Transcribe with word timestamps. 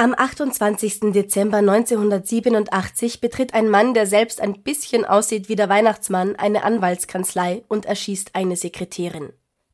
Am 0.00 0.14
28. 0.16 1.12
Dezember 1.12 1.56
1987 1.56 3.20
betritt 3.20 3.52
ein 3.52 3.68
Mann, 3.68 3.94
der 3.94 4.06
selbst 4.06 4.40
ein 4.40 4.62
bisschen 4.62 5.04
aussieht 5.04 5.48
wie 5.48 5.56
der 5.56 5.68
Weihnachtsmann, 5.68 6.36
eine 6.36 6.62
Anwaltskanzlei 6.62 7.64
und 7.66 7.84
erschießt 7.84 8.36
eine 8.36 8.54
Sekretärin. 8.54 9.32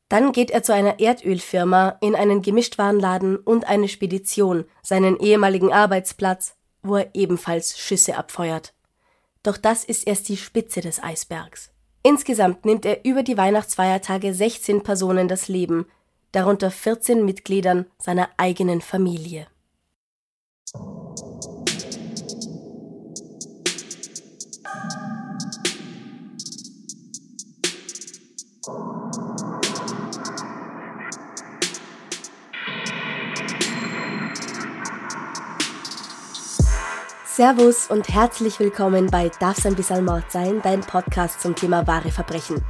Dann 0.09 0.31
geht 0.31 0.49
er 0.49 0.63
zu 0.63 0.73
einer 0.73 0.99
Erdölfirma, 0.99 1.99
in 2.01 2.15
einen 2.15 2.41
Gemischtwarenladen 2.41 3.37
und 3.37 3.67
eine 3.67 3.87
Spedition, 3.87 4.65
seinen 4.81 5.19
ehemaligen 5.19 5.71
Arbeitsplatz, 5.71 6.55
wo 6.81 6.95
er 6.95 7.09
ebenfalls 7.13 7.77
Schüsse 7.77 8.17
abfeuert. 8.17 8.73
Doch 9.43 9.57
das 9.57 9.83
ist 9.83 10.07
erst 10.07 10.27
die 10.27 10.37
Spitze 10.37 10.81
des 10.81 11.03
Eisbergs. 11.03 11.69
Insgesamt 12.01 12.65
nimmt 12.65 12.87
er 12.87 13.05
über 13.05 13.21
die 13.21 13.37
Weihnachtsfeiertage 13.37 14.33
16 14.33 14.81
Personen 14.81 15.27
das 15.27 15.49
Leben, 15.49 15.85
darunter 16.31 16.71
14 16.71 17.23
Mitgliedern 17.23 17.85
seiner 17.99 18.29
eigenen 18.37 18.81
Familie. 18.81 19.45
Servus 37.35 37.91
und 37.91 38.09
herzlich 38.09 38.59
willkommen 38.59 39.05
bei 39.11 39.29
Darf's 39.39 39.67
ein 39.67 39.75
bisschen 39.75 40.03
Mord 40.03 40.31
sein, 40.31 40.61
dein 40.63 40.81
Podcast 40.81 41.41
zum 41.41 41.55
Thema 41.55 41.85
wahre 41.85 42.09
Verbrechen. 42.09 42.65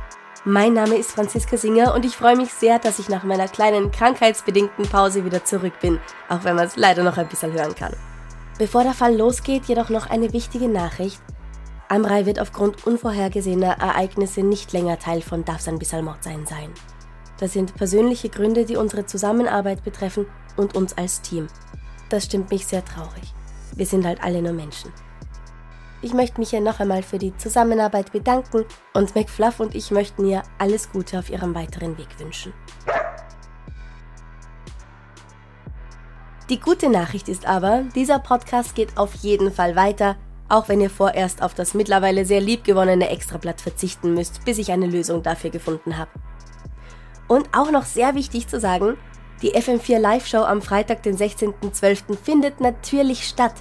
Mein 0.48 0.74
Name 0.74 0.96
ist 0.96 1.10
Franziska 1.10 1.58
Singer 1.58 1.96
und 1.96 2.06
ich 2.06 2.16
freue 2.16 2.36
mich 2.36 2.54
sehr, 2.54 2.78
dass 2.78 3.00
ich 3.00 3.10
nach 3.10 3.24
meiner 3.24 3.48
kleinen 3.48 3.90
krankheitsbedingten 3.90 4.88
Pause 4.88 5.26
wieder 5.26 5.44
zurück 5.44 5.74
bin, 5.82 6.00
auch 6.30 6.44
wenn 6.44 6.56
man 6.56 6.68
es 6.68 6.76
leider 6.76 7.02
noch 7.02 7.18
ein 7.18 7.28
bisschen 7.28 7.52
hören 7.52 7.74
kann. 7.74 7.96
Bevor 8.60 8.84
der 8.84 8.94
Fall 8.94 9.18
losgeht, 9.18 9.66
jedoch 9.66 9.90
noch 9.90 10.08
eine 10.08 10.34
wichtige 10.34 10.68
Nachricht. 10.68 11.20
Amrei 11.90 12.28
wird 12.28 12.40
aufgrund 12.40 12.86
unvorhergesehener 12.86 13.80
Ereignisse 13.80 14.42
nicht 14.44 14.72
länger 14.72 15.00
Teil 15.00 15.24
von 15.24 15.44
Darf's 15.46 15.68
ein 15.68 15.80
bisschen 15.80 16.06
Mord 16.06 16.24
sein 16.24 16.46
sein. 16.46 16.70
Das 17.40 17.54
sind 17.54 17.74
persönliche 17.74 18.30
Gründe, 18.30 18.66
die 18.66 18.76
unsere 18.76 19.08
Zusammenarbeit 19.08 19.84
betreffen 19.84 20.28
und 20.58 20.76
uns 20.76 20.96
als 20.96 21.22
Team. 21.22 21.48
Das 22.10 22.26
stimmt 22.26 22.52
mich 22.52 22.68
sehr 22.68 22.86
traurig. 22.86 23.34
Wir 23.76 23.88
sind 23.88 24.06
halt 24.06 24.24
alle 24.24 24.44
nur 24.44 24.54
Menschen. 24.54 24.94
Ich 26.06 26.14
möchte 26.14 26.40
mich 26.40 26.52
hier 26.52 26.62
noch 26.62 26.80
einmal 26.80 27.02
für 27.02 27.18
die 27.18 27.36
Zusammenarbeit 27.36 28.12
bedanken 28.12 28.66
und 28.94 29.16
McFluff 29.16 29.60
und 29.60 29.74
ich 29.74 29.90
möchten 29.90 30.28
ihr 30.28 30.44
alles 30.60 30.92
Gute 30.92 31.18
auf 31.18 31.32
ihrem 31.32 31.56
weiteren 31.56 31.98
Weg 31.98 32.20
wünschen. 32.20 32.54
Die 36.48 36.60
gute 36.60 36.92
Nachricht 36.92 37.28
ist 37.28 37.48
aber, 37.48 37.86
dieser 37.96 38.20
Podcast 38.20 38.76
geht 38.76 39.00
auf 39.00 39.16
jeden 39.16 39.52
Fall 39.52 39.76
weiter, 39.76 40.16
auch 40.48 40.70
wenn 40.70 40.80
ihr 40.80 40.92
vorerst 40.92 41.42
auf 41.42 41.56
das 41.56 41.74
mittlerweile 41.74 42.24
sehr 42.24 42.40
liebgewonnene 42.40 43.10
Extrablatt 43.10 43.60
verzichten 43.60 44.14
müsst, 44.14 44.46
bis 44.46 44.60
ich 44.60 44.72
eine 44.72 44.86
Lösung 44.86 45.24
dafür 45.24 45.50
gefunden 45.50 45.98
habe. 45.98 46.12
Und 47.28 47.50
auch 47.52 47.72
noch 47.72 47.86
sehr 47.86 48.14
wichtig 48.14 48.48
zu 48.48 48.60
sagen, 48.60 48.96
die 49.42 49.56
FM4 49.56 49.98
Live-Show 49.98 50.44
am 50.44 50.62
Freitag, 50.62 51.02
den 51.02 51.18
16.12. 51.18 52.16
findet 52.16 52.62
natürlich 52.62 53.28
statt. 53.28 53.56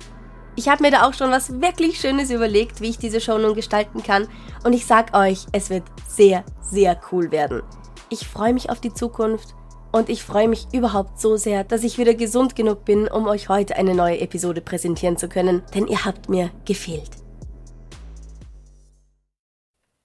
Ich 0.57 0.69
habe 0.69 0.83
mir 0.83 0.91
da 0.91 1.07
auch 1.07 1.15
schon 1.15 1.31
was 1.31 1.61
wirklich 1.61 1.99
Schönes 1.99 2.31
überlegt, 2.31 2.81
wie 2.81 2.91
ich 2.91 2.99
diese 2.99 3.21
Show 3.21 3.39
nun 3.39 3.55
gestalten 3.55 4.03
kann. 4.03 4.29
Und 4.63 4.73
ich 4.73 4.87
sag 4.87 5.17
euch, 5.17 5.47
es 5.53 5.71
wird 5.71 5.83
sehr, 6.09 6.45
sehr 6.61 7.01
cool 7.11 7.33
werden. 7.33 7.63
Ich 8.09 8.27
freue 8.27 8.53
mich 8.53 8.71
auf 8.71 8.81
die 8.81 8.95
Zukunft 8.95 9.55
und 9.91 10.09
ich 10.09 10.23
freue 10.23 10.49
mich 10.49 10.69
überhaupt 10.73 11.21
so 11.21 11.37
sehr, 11.37 11.65
dass 11.65 11.83
ich 11.83 11.99
wieder 11.99 12.15
gesund 12.15 12.55
genug 12.55 12.85
bin, 12.85 13.09
um 13.09 13.27
euch 13.27 13.49
heute 13.49 13.77
eine 13.77 13.95
neue 13.95 14.21
Episode 14.21 14.61
präsentieren 14.61 15.17
zu 15.17 15.29
können, 15.29 15.63
denn 15.75 15.87
ihr 15.87 16.05
habt 16.05 16.29
mir 16.29 16.51
gefehlt. 16.65 17.11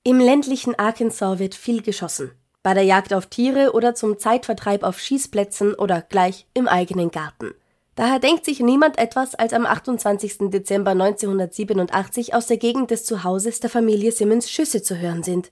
Im 0.04 0.20
ländlichen 0.20 0.78
Arkansas 0.80 1.40
wird 1.40 1.54
viel 1.54 1.82
geschossen 1.82 2.32
bei 2.62 2.74
der 2.74 2.84
Jagd 2.84 3.14
auf 3.14 3.28
Tiere 3.28 3.72
oder 3.74 3.96
zum 3.96 4.20
Zeitvertreib 4.20 4.84
auf 4.84 5.00
Schießplätzen 5.00 5.74
oder 5.76 6.02
gleich 6.02 6.46
im 6.54 6.68
eigenen 6.68 7.10
Garten. 7.10 7.54
Daher 8.00 8.20
denkt 8.20 8.46
sich 8.46 8.62
niemand 8.62 8.98
etwas, 8.98 9.36
als 9.36 9.52
am 9.52 9.66
28. 9.66 10.50
Dezember 10.52 10.92
1987 10.92 12.34
aus 12.34 12.48
der 12.48 12.56
Gegend 12.56 12.92
des 12.92 13.04
Zuhauses 13.04 13.60
der 13.60 13.70
Familie 13.70 14.14
Simmons 14.14 14.50
Schüsse 14.50 14.82
zu 14.82 14.98
hören 14.98 15.22
sind. 15.22 15.52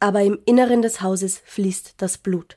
Aber 0.00 0.22
im 0.22 0.38
Inneren 0.46 0.80
des 0.80 1.02
Hauses 1.02 1.42
fließt 1.44 1.96
das 1.98 2.16
Blut. 2.16 2.56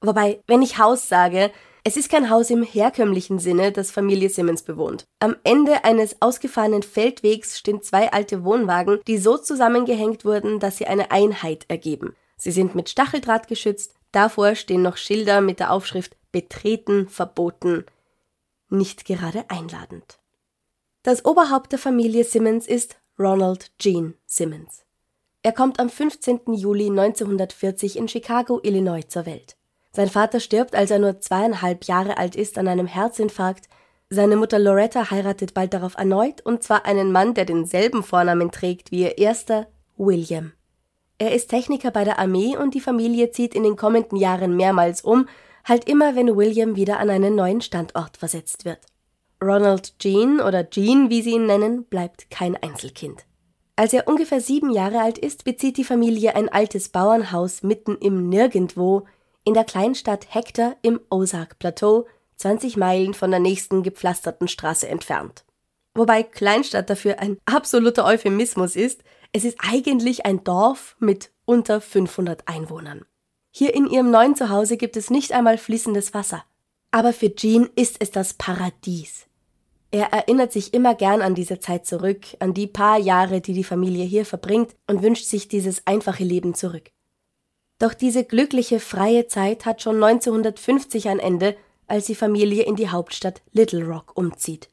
Wobei, 0.00 0.40
wenn 0.46 0.62
ich 0.62 0.78
Haus 0.78 1.06
sage, 1.06 1.50
es 1.84 1.98
ist 1.98 2.10
kein 2.10 2.30
Haus 2.30 2.48
im 2.48 2.62
herkömmlichen 2.62 3.38
Sinne, 3.38 3.72
das 3.72 3.90
Familie 3.90 4.30
Simmons 4.30 4.62
bewohnt. 4.62 5.04
Am 5.20 5.36
Ende 5.44 5.84
eines 5.84 6.22
ausgefahrenen 6.22 6.82
Feldwegs 6.82 7.58
stehen 7.58 7.82
zwei 7.82 8.10
alte 8.10 8.42
Wohnwagen, 8.42 9.00
die 9.06 9.18
so 9.18 9.36
zusammengehängt 9.36 10.24
wurden, 10.24 10.60
dass 10.60 10.78
sie 10.78 10.86
eine 10.86 11.10
Einheit 11.10 11.66
ergeben. 11.68 12.16
Sie 12.38 12.52
sind 12.52 12.74
mit 12.74 12.88
Stacheldraht 12.88 13.48
geschützt, 13.48 13.92
davor 14.12 14.54
stehen 14.54 14.80
noch 14.80 14.96
Schilder 14.96 15.42
mit 15.42 15.60
der 15.60 15.72
Aufschrift 15.72 16.16
Betreten 16.32 17.10
verboten, 17.10 17.84
nicht 18.68 19.04
gerade 19.04 19.44
einladend. 19.48 20.18
Das 21.02 21.24
Oberhaupt 21.24 21.72
der 21.72 21.78
Familie 21.78 22.24
Simmons 22.24 22.66
ist 22.66 22.96
Ronald 23.18 23.70
Gene 23.78 24.14
Simmons. 24.26 24.84
Er 25.42 25.52
kommt 25.52 25.78
am 25.78 25.88
15. 25.88 26.40
Juli 26.54 26.90
1940 26.90 27.96
in 27.96 28.08
Chicago, 28.08 28.60
Illinois 28.62 29.06
zur 29.06 29.26
Welt. 29.26 29.56
Sein 29.92 30.08
Vater 30.10 30.40
stirbt, 30.40 30.74
als 30.74 30.90
er 30.90 30.98
nur 30.98 31.20
zweieinhalb 31.20 31.84
Jahre 31.84 32.18
alt 32.18 32.34
ist, 32.34 32.58
an 32.58 32.68
einem 32.68 32.86
Herzinfarkt. 32.86 33.68
Seine 34.10 34.36
Mutter 34.36 34.58
Loretta 34.58 35.10
heiratet 35.10 35.54
bald 35.54 35.72
darauf 35.72 35.96
erneut, 35.96 36.40
und 36.44 36.62
zwar 36.62 36.84
einen 36.84 37.12
Mann, 37.12 37.34
der 37.34 37.44
denselben 37.44 38.02
Vornamen 38.02 38.50
trägt 38.50 38.90
wie 38.90 39.02
ihr 39.02 39.18
erster, 39.18 39.68
William. 39.96 40.52
Er 41.18 41.34
ist 41.34 41.48
Techniker 41.48 41.90
bei 41.90 42.04
der 42.04 42.18
Armee 42.18 42.56
und 42.56 42.74
die 42.74 42.80
Familie 42.80 43.30
zieht 43.30 43.54
in 43.54 43.62
den 43.62 43.76
kommenden 43.76 44.18
Jahren 44.18 44.54
mehrmals 44.54 45.00
um, 45.00 45.28
halt 45.66 45.88
immer, 45.88 46.16
wenn 46.16 46.36
William 46.36 46.76
wieder 46.76 46.98
an 46.98 47.10
einen 47.10 47.34
neuen 47.34 47.60
Standort 47.60 48.16
versetzt 48.16 48.64
wird. 48.64 48.80
Ronald 49.42 49.98
Jean 49.98 50.40
oder 50.40 50.70
Jean, 50.70 51.10
wie 51.10 51.20
sie 51.20 51.32
ihn 51.32 51.46
nennen, 51.46 51.84
bleibt 51.84 52.30
kein 52.30 52.56
Einzelkind. 52.56 53.26
Als 53.78 53.92
er 53.92 54.08
ungefähr 54.08 54.40
sieben 54.40 54.70
Jahre 54.70 55.00
alt 55.00 55.18
ist, 55.18 55.44
bezieht 55.44 55.76
die 55.76 55.84
Familie 55.84 56.34
ein 56.34 56.48
altes 56.48 56.88
Bauernhaus 56.88 57.62
mitten 57.62 57.98
im 57.98 58.30
Nirgendwo 58.30 59.06
in 59.44 59.52
der 59.52 59.64
Kleinstadt 59.64 60.34
Hector 60.34 60.76
im 60.80 61.00
Ozark-Plateau, 61.10 62.06
20 62.36 62.78
Meilen 62.78 63.12
von 63.12 63.30
der 63.30 63.40
nächsten 63.40 63.82
gepflasterten 63.82 64.48
Straße 64.48 64.88
entfernt. 64.88 65.44
Wobei 65.94 66.22
Kleinstadt 66.22 66.88
dafür 66.88 67.18
ein 67.20 67.38
absoluter 67.44 68.04
Euphemismus 68.04 68.76
ist, 68.76 69.02
es 69.32 69.44
ist 69.44 69.58
eigentlich 69.60 70.24
ein 70.24 70.42
Dorf 70.44 70.96
mit 70.98 71.30
unter 71.44 71.80
500 71.80 72.48
Einwohnern. 72.48 73.04
Hier 73.58 73.74
in 73.74 73.86
ihrem 73.86 74.10
neuen 74.10 74.36
Zuhause 74.36 74.76
gibt 74.76 74.98
es 74.98 75.08
nicht 75.08 75.32
einmal 75.32 75.56
fließendes 75.56 76.12
Wasser. 76.12 76.44
Aber 76.90 77.14
für 77.14 77.34
Jean 77.34 77.70
ist 77.74 77.96
es 78.00 78.10
das 78.10 78.34
Paradies. 78.34 79.24
Er 79.90 80.12
erinnert 80.12 80.52
sich 80.52 80.74
immer 80.74 80.94
gern 80.94 81.22
an 81.22 81.34
diese 81.34 81.58
Zeit 81.58 81.86
zurück, 81.86 82.26
an 82.38 82.52
die 82.52 82.66
paar 82.66 82.98
Jahre, 82.98 83.40
die 83.40 83.54
die 83.54 83.64
Familie 83.64 84.04
hier 84.04 84.26
verbringt 84.26 84.76
und 84.86 85.02
wünscht 85.02 85.24
sich 85.24 85.48
dieses 85.48 85.86
einfache 85.86 86.22
Leben 86.22 86.52
zurück. 86.52 86.90
Doch 87.78 87.94
diese 87.94 88.24
glückliche, 88.24 88.78
freie 88.78 89.26
Zeit 89.26 89.64
hat 89.64 89.80
schon 89.80 90.04
1950 90.04 91.08
ein 91.08 91.18
Ende, 91.18 91.56
als 91.86 92.04
die 92.04 92.14
Familie 92.14 92.64
in 92.64 92.76
die 92.76 92.90
Hauptstadt 92.90 93.40
Little 93.52 93.86
Rock 93.86 94.18
umzieht. 94.18 94.68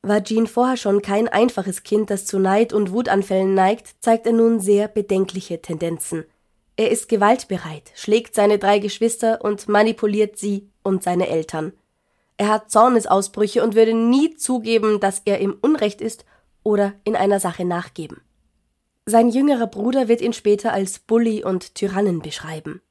War 0.00 0.24
Jean 0.24 0.46
vorher 0.46 0.78
schon 0.78 1.02
kein 1.02 1.28
einfaches 1.28 1.82
Kind, 1.82 2.08
das 2.08 2.24
zu 2.24 2.38
Neid 2.38 2.72
und 2.72 2.92
Wutanfällen 2.92 3.52
neigt, 3.52 3.96
zeigt 4.00 4.24
er 4.24 4.32
nun 4.32 4.58
sehr 4.58 4.88
bedenkliche 4.88 5.60
Tendenzen. 5.60 6.24
Er 6.76 6.90
ist 6.90 7.08
gewaltbereit, 7.08 7.90
schlägt 7.94 8.34
seine 8.34 8.58
drei 8.58 8.78
Geschwister 8.78 9.42
und 9.42 9.68
manipuliert 9.68 10.38
sie 10.38 10.68
und 10.82 11.02
seine 11.02 11.28
Eltern. 11.28 11.72
Er 12.36 12.48
hat 12.48 12.70
Zornesausbrüche 12.70 13.62
und 13.62 13.74
würde 13.74 13.94
nie 13.94 14.36
zugeben, 14.36 15.00
dass 15.00 15.22
er 15.24 15.38
im 15.38 15.56
Unrecht 15.62 16.02
ist 16.02 16.26
oder 16.62 16.92
in 17.04 17.16
einer 17.16 17.40
Sache 17.40 17.64
nachgeben. 17.64 18.20
Sein 19.06 19.30
jüngerer 19.30 19.68
Bruder 19.68 20.08
wird 20.08 20.20
ihn 20.20 20.34
später 20.34 20.72
als 20.72 20.98
Bully 20.98 21.42
und 21.44 21.74
Tyrannen 21.74 22.20
beschreiben. 22.20 22.82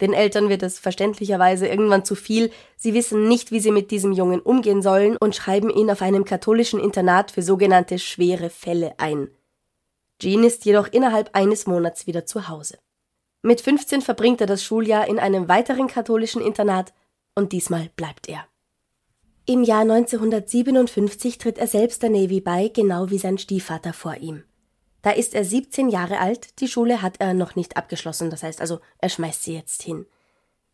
Den 0.00 0.12
Eltern 0.12 0.48
wird 0.48 0.62
es 0.62 0.78
verständlicherweise 0.78 1.66
irgendwann 1.66 2.04
zu 2.04 2.14
viel, 2.14 2.52
sie 2.76 2.94
wissen 2.94 3.26
nicht, 3.26 3.50
wie 3.50 3.58
sie 3.58 3.72
mit 3.72 3.90
diesem 3.90 4.12
Jungen 4.12 4.40
umgehen 4.40 4.80
sollen 4.80 5.16
und 5.16 5.34
schreiben 5.34 5.70
ihn 5.70 5.90
auf 5.90 6.02
einem 6.02 6.24
katholischen 6.24 6.78
Internat 6.78 7.32
für 7.32 7.42
sogenannte 7.42 7.98
schwere 7.98 8.48
Fälle 8.48 8.94
ein. 8.98 9.28
Jean 10.20 10.44
ist 10.44 10.64
jedoch 10.64 10.86
innerhalb 10.86 11.30
eines 11.34 11.66
Monats 11.66 12.06
wieder 12.06 12.26
zu 12.26 12.48
Hause. 12.48 12.78
Mit 13.42 13.60
15 13.60 14.02
verbringt 14.02 14.40
er 14.40 14.46
das 14.46 14.64
Schuljahr 14.64 15.06
in 15.06 15.18
einem 15.18 15.48
weiteren 15.48 15.86
katholischen 15.86 16.42
Internat 16.42 16.92
und 17.34 17.52
diesmal 17.52 17.90
bleibt 17.94 18.28
er. 18.28 18.46
Im 19.46 19.62
Jahr 19.62 19.82
1957 19.82 21.38
tritt 21.38 21.56
er 21.56 21.68
selbst 21.68 22.02
der 22.02 22.10
Navy 22.10 22.40
bei, 22.40 22.68
genau 22.68 23.10
wie 23.10 23.18
sein 23.18 23.38
Stiefvater 23.38 23.92
vor 23.92 24.16
ihm. 24.16 24.44
Da 25.02 25.10
ist 25.10 25.34
er 25.34 25.44
17 25.44 25.88
Jahre 25.88 26.18
alt, 26.18 26.60
die 26.60 26.68
Schule 26.68 27.00
hat 27.00 27.20
er 27.20 27.32
noch 27.32 27.54
nicht 27.54 27.76
abgeschlossen, 27.76 28.28
das 28.28 28.42
heißt 28.42 28.60
also, 28.60 28.80
er 28.98 29.08
schmeißt 29.08 29.44
sie 29.44 29.54
jetzt 29.54 29.82
hin. 29.82 30.06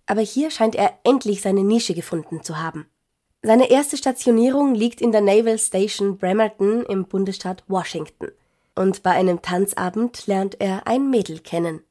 Aber 0.07 0.23
hier 0.23 0.51
scheint 0.51 0.75
er 0.75 0.99
endlich 1.05 1.43
seine 1.43 1.63
Nische 1.63 1.95
gefunden 1.95 2.43
zu 2.43 2.59
haben. 2.59 2.87
Seine 3.43 3.71
erste 3.71 3.99
Stationierung 3.99 4.75
liegt 4.75 5.03
in 5.03 5.13
der 5.13 5.21
Naval 5.21 5.59
Station 5.59 6.17
Bremerton 6.17 6.83
im 6.87 7.05
Bundesstaat 7.05 7.63
Washington. 7.69 8.33
Und 8.75 9.03
bei 9.03 9.11
einem 9.11 9.43
Tanzabend 9.43 10.27
lernt 10.27 10.61
er 10.61 10.87
ein 10.87 11.11
Mädel 11.11 11.41
kennen. 11.41 11.85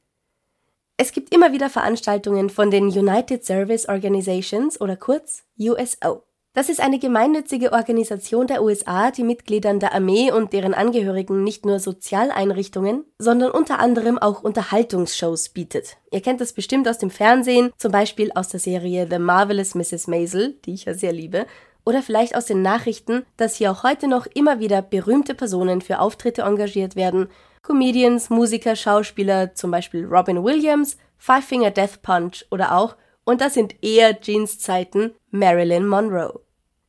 Es 0.95 1.11
gibt 1.11 1.33
immer 1.33 1.51
wieder 1.51 1.71
Veranstaltungen 1.71 2.51
von 2.51 2.69
den 2.69 2.85
United 2.85 3.43
Service 3.43 3.89
Organizations 3.89 4.79
oder 4.79 4.95
kurz 4.95 5.43
USO. 5.57 6.23
Das 6.53 6.69
ist 6.69 6.79
eine 6.79 6.99
gemeinnützige 6.99 7.73
Organisation 7.73 8.45
der 8.45 8.61
USA, 8.61 9.09
die 9.09 9.23
Mitgliedern 9.23 9.79
der 9.79 9.95
Armee 9.95 10.31
und 10.31 10.53
deren 10.53 10.75
Angehörigen 10.75 11.43
nicht 11.43 11.65
nur 11.65 11.79
Sozialeinrichtungen, 11.79 13.05
sondern 13.17 13.49
unter 13.49 13.79
anderem 13.79 14.19
auch 14.19 14.43
Unterhaltungsshows 14.43 15.49
bietet. 15.49 15.97
Ihr 16.11 16.21
kennt 16.21 16.41
das 16.41 16.53
bestimmt 16.53 16.87
aus 16.87 16.99
dem 16.99 17.09
Fernsehen, 17.09 17.71
zum 17.79 17.91
Beispiel 17.91 18.31
aus 18.35 18.49
der 18.49 18.59
Serie 18.59 19.07
The 19.09 19.17
Marvelous 19.17 19.73
Mrs. 19.73 20.05
Maisel, 20.05 20.59
die 20.63 20.75
ich 20.75 20.85
ja 20.85 20.93
sehr 20.93 21.11
liebe, 21.11 21.47
oder 21.85 22.03
vielleicht 22.03 22.35
aus 22.35 22.45
den 22.45 22.61
Nachrichten, 22.61 23.25
dass 23.35 23.55
hier 23.55 23.71
auch 23.71 23.81
heute 23.81 24.07
noch 24.07 24.27
immer 24.27 24.59
wieder 24.59 24.83
berühmte 24.83 25.33
Personen 25.33 25.81
für 25.81 25.99
Auftritte 25.99 26.43
engagiert 26.43 26.95
werden. 26.95 27.29
Comedians, 27.63 28.29
Musiker, 28.29 28.75
Schauspieler, 28.75 29.55
zum 29.55 29.71
Beispiel 29.71 30.05
Robin 30.05 30.43
Williams, 30.43 30.97
Five 31.17 31.45
Finger 31.45 31.71
Death 31.71 32.01
Punch 32.01 32.45
oder 32.51 32.77
auch 32.77 32.95
und 33.23 33.41
das 33.41 33.53
sind 33.53 33.81
eher 33.81 34.19
Jeans 34.19 34.59
Zeiten 34.59 35.13
Marilyn 35.31 35.87
Monroe. 35.87 36.41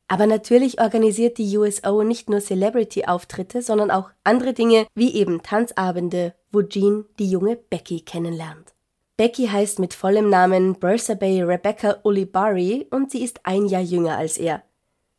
Aber 0.07 0.27
natürlich 0.27 0.79
organisiert 0.79 1.37
die 1.37 1.57
USO 1.57 2.03
nicht 2.03 2.29
nur 2.29 2.39
Celebrity-Auftritte, 2.39 3.61
sondern 3.61 3.89
auch 3.89 4.11
andere 4.23 4.53
Dinge 4.53 4.85
wie 4.93 5.15
eben 5.15 5.41
Tanzabende, 5.41 6.35
wo 6.51 6.61
Jean 6.61 7.05
die 7.17 7.29
junge 7.29 7.55
Becky 7.55 8.01
kennenlernt. 8.01 8.73
Becky 9.17 9.47
heißt 9.47 9.79
mit 9.79 9.93
vollem 9.93 10.29
Namen 10.29 10.77
Bay 10.77 11.41
Rebecca 11.41 11.99
Ulibarri 12.03 12.85
und 12.91 13.11
sie 13.11 13.23
ist 13.23 13.39
ein 13.43 13.65
Jahr 13.65 13.81
jünger 13.81 14.17
als 14.17 14.37
er. 14.37 14.61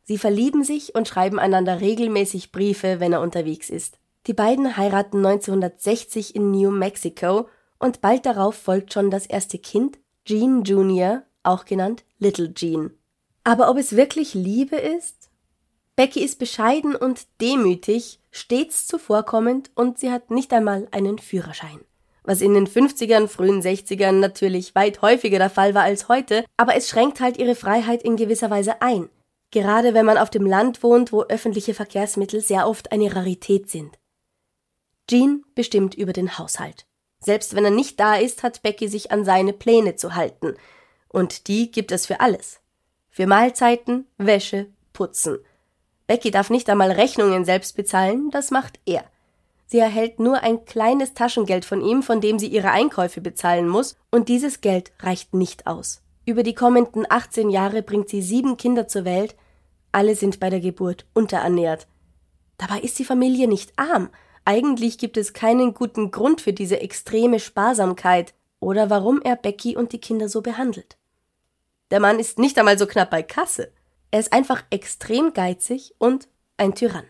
Sie 0.03 0.19
verlieben 0.19 0.63
sich 0.63 0.95
und 0.95 1.07
schreiben 1.07 1.39
einander 1.39 1.81
regelmäßig 1.81 2.51
Briefe, 2.51 2.99
wenn 2.99 3.11
er 3.11 3.21
unterwegs 3.21 3.69
ist. 3.69 3.97
Die 4.27 4.33
beiden 4.33 4.75
heiraten 4.75 5.25
1960 5.25 6.35
in 6.35 6.51
New 6.51 6.69
Mexico 6.69 7.47
und 7.79 8.01
bald 8.01 8.25
darauf 8.25 8.55
folgt 8.55 8.91
schon 8.91 9.09
das 9.09 9.25
erste 9.25 9.57
Kind, 9.57 9.99
Jean 10.25 10.63
Jr., 10.63 11.23
auch 11.43 11.63
genannt 11.63 12.03
Little 12.19 12.53
Jean. 12.53 12.91
Aber 13.45 13.69
ob 13.69 13.77
es 13.77 13.95
wirklich 13.95 14.33
Liebe 14.33 14.75
ist? 14.75 15.29
Becky 15.95 16.21
ist 16.21 16.39
bescheiden 16.39 16.93
und 16.93 17.25
demütig, 17.39 18.19
stets 18.29 18.85
zuvorkommend 18.85 19.71
und 19.75 19.97
sie 19.97 20.11
hat 20.11 20.29
nicht 20.29 20.51
einmal 20.51 20.89
einen 20.91 21.19
Führerschein. 21.19 21.79
Was 22.23 22.41
in 22.41 22.53
den 22.53 22.67
50ern, 22.67 23.29
frühen 23.29 23.61
60ern 23.61 24.11
natürlich 24.11 24.75
weit 24.75 25.01
häufiger 25.01 25.37
der 25.37 25.49
Fall 25.49 25.73
war 25.73 25.83
als 25.83 26.09
heute, 26.09 26.43
aber 26.57 26.75
es 26.75 26.89
schränkt 26.89 27.21
halt 27.21 27.37
ihre 27.37 27.55
Freiheit 27.55 28.03
in 28.03 28.17
gewisser 28.17 28.49
Weise 28.49 28.81
ein. 28.81 29.07
Gerade 29.51 29.93
wenn 29.93 30.05
man 30.05 30.17
auf 30.17 30.29
dem 30.29 30.45
Land 30.45 30.83
wohnt, 30.83 31.13
wo 31.13 31.23
öffentliche 31.23 31.73
Verkehrsmittel 31.73 32.41
sehr 32.41 32.67
oft 32.67 32.91
eine 32.91 33.15
Rarität 33.15 33.69
sind. 33.69 33.97
Jean 35.09 35.43
bestimmt 35.55 35.95
über 35.95 36.13
den 36.13 36.37
Haushalt. 36.37 36.85
Selbst 37.19 37.55
wenn 37.55 37.65
er 37.65 37.71
nicht 37.71 37.99
da 37.99 38.15
ist, 38.15 38.43
hat 38.43 38.61
Becky 38.61 38.87
sich 38.87 39.11
an 39.11 39.25
seine 39.25 39.53
Pläne 39.53 39.95
zu 39.95 40.15
halten. 40.15 40.55
Und 41.09 41.47
die 41.47 41.71
gibt 41.71 41.91
es 41.91 42.05
für 42.05 42.19
alles. 42.19 42.59
Für 43.09 43.27
Mahlzeiten, 43.27 44.05
Wäsche, 44.17 44.67
Putzen. 44.93 45.39
Becky 46.05 46.31
darf 46.31 46.49
nicht 46.49 46.69
einmal 46.69 46.91
Rechnungen 46.91 47.45
selbst 47.45 47.75
bezahlen, 47.75 48.29
das 48.31 48.51
macht 48.51 48.79
er. 48.85 49.03
Sie 49.65 49.79
erhält 49.79 50.19
nur 50.19 50.43
ein 50.43 50.63
kleines 50.63 51.13
Taschengeld 51.13 51.65
von 51.65 51.81
ihm, 51.81 52.01
von 52.01 52.21
dem 52.21 52.39
sie 52.39 52.47
ihre 52.47 52.71
Einkäufe 52.71 53.19
bezahlen 53.19 53.67
muss, 53.67 53.97
und 54.11 54.29
dieses 54.29 54.61
Geld 54.61 54.93
reicht 54.99 55.33
nicht 55.33 55.67
aus. 55.67 56.01
Über 56.25 56.43
die 56.43 56.53
kommenden 56.53 57.05
18 57.09 57.49
Jahre 57.49 57.81
bringt 57.81 58.09
sie 58.09 58.21
sieben 58.21 58.55
Kinder 58.55 58.87
zur 58.87 59.03
Welt, 59.03 59.35
alle 59.91 60.15
sind 60.15 60.39
bei 60.39 60.49
der 60.49 60.59
Geburt 60.59 61.05
unterernährt. 61.13 61.87
Dabei 62.57 62.79
ist 62.79 62.97
die 62.99 63.05
Familie 63.05 63.47
nicht 63.47 63.73
arm, 63.77 64.09
eigentlich 64.47 64.97
gibt 64.97 65.17
es 65.17 65.33
keinen 65.33 65.73
guten 65.73 66.09
Grund 66.09 66.39
für 66.39 66.53
diese 66.53 66.79
extreme 66.79 67.37
Sparsamkeit 67.37 68.33
oder 68.61 68.89
warum 68.89 69.21
er 69.21 69.35
Becky 69.35 69.75
und 69.75 69.91
die 69.91 69.99
Kinder 69.99 70.29
so 70.29 70.41
behandelt. 70.41 70.97
Der 71.91 71.99
Mann 71.99 72.17
ist 72.17 72.39
nicht 72.39 72.57
einmal 72.57 72.77
so 72.79 72.87
knapp 72.87 73.11
bei 73.11 73.23
Kasse. 73.23 73.73
Er 74.09 74.21
ist 74.21 74.31
einfach 74.31 74.63
extrem 74.69 75.33
geizig 75.33 75.95
und 75.97 76.29
ein 76.55 76.75
Tyrann. 76.75 77.03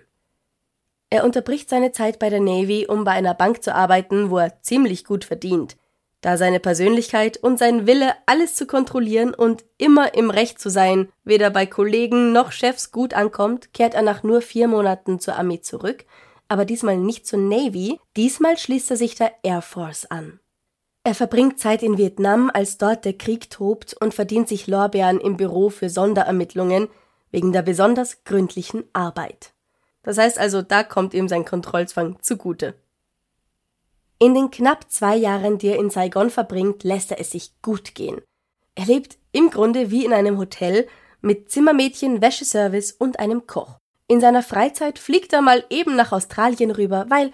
Er 1.11 1.23
unterbricht 1.23 1.69
seine 1.69 1.91
Zeit 1.91 2.17
bei 2.17 2.31
der 2.31 2.41
Navy, 2.41 2.87
um 2.87 3.03
bei 3.03 3.11
einer 3.11 3.35
Bank 3.35 3.61
zu 3.63 3.73
arbeiten, 3.73 4.31
wo 4.31 4.39
er 4.39 4.63
ziemlich 4.63 5.05
gut 5.05 5.23
verdient. 5.23 5.77
Da 6.21 6.37
seine 6.37 6.59
Persönlichkeit 6.59 7.37
und 7.37 7.59
sein 7.59 7.85
Wille, 7.85 8.15
alles 8.25 8.55
zu 8.55 8.65
kontrollieren 8.65 9.35
und 9.35 9.63
immer 9.77 10.15
im 10.15 10.31
Recht 10.31 10.59
zu 10.59 10.71
sein, 10.71 11.09
weder 11.23 11.51
bei 11.51 11.67
Kollegen 11.67 12.31
noch 12.31 12.51
Chefs 12.51 12.91
gut 12.91 13.13
ankommt, 13.13 13.73
kehrt 13.73 13.93
er 13.93 14.01
nach 14.01 14.23
nur 14.23 14.41
vier 14.41 14.67
Monaten 14.67 15.19
zur 15.19 15.35
Armee 15.35 15.61
zurück 15.61 16.05
aber 16.47 16.65
diesmal 16.65 16.97
nicht 16.97 17.27
zur 17.27 17.39
Navy, 17.39 17.99
diesmal 18.15 18.57
schließt 18.57 18.91
er 18.91 18.97
sich 18.97 19.15
der 19.15 19.31
Air 19.43 19.61
Force 19.61 20.05
an. 20.05 20.39
Er 21.03 21.15
verbringt 21.15 21.59
Zeit 21.59 21.83
in 21.83 21.97
Vietnam, 21.97 22.51
als 22.53 22.77
dort 22.77 23.05
der 23.05 23.17
Krieg 23.17 23.49
tobt 23.49 23.95
und 23.99 24.13
verdient 24.13 24.49
sich 24.49 24.67
Lorbeeren 24.67 25.21
im 25.21 25.37
Büro 25.37 25.69
für 25.69 25.89
Sonderermittlungen 25.89 26.89
wegen 27.31 27.53
der 27.53 27.61
besonders 27.61 28.23
gründlichen 28.25 28.83
Arbeit. 28.93 29.53
Das 30.03 30.17
heißt 30.17 30.37
also, 30.37 30.61
da 30.61 30.83
kommt 30.83 31.13
ihm 31.13 31.27
sein 31.27 31.45
Kontrollzwang 31.45 32.17
zugute. 32.21 32.73
In 34.19 34.33
den 34.33 34.51
knapp 34.51 34.89
zwei 34.89 35.15
Jahren, 35.15 35.57
die 35.57 35.67
er 35.67 35.79
in 35.79 35.89
Saigon 35.89 36.29
verbringt, 36.29 36.83
lässt 36.83 37.11
er 37.11 37.19
es 37.19 37.31
sich 37.31 37.53
gut 37.61 37.93
gehen. 37.93 38.21
Er 38.75 38.85
lebt 38.85 39.17
im 39.31 39.49
Grunde 39.49 39.91
wie 39.91 40.05
in 40.05 40.13
einem 40.13 40.37
Hotel 40.37 40.87
mit 41.21 41.51
Zimmermädchen, 41.51 42.21
Wäscheservice 42.21 42.91
und 42.91 43.19
einem 43.19 43.47
Koch. 43.47 43.79
In 44.07 44.21
seiner 44.21 44.43
Freizeit 44.43 44.99
fliegt 44.99 45.33
er 45.33 45.41
mal 45.41 45.65
eben 45.69 45.95
nach 45.95 46.11
Australien 46.11 46.71
rüber, 46.71 47.05
weil 47.09 47.31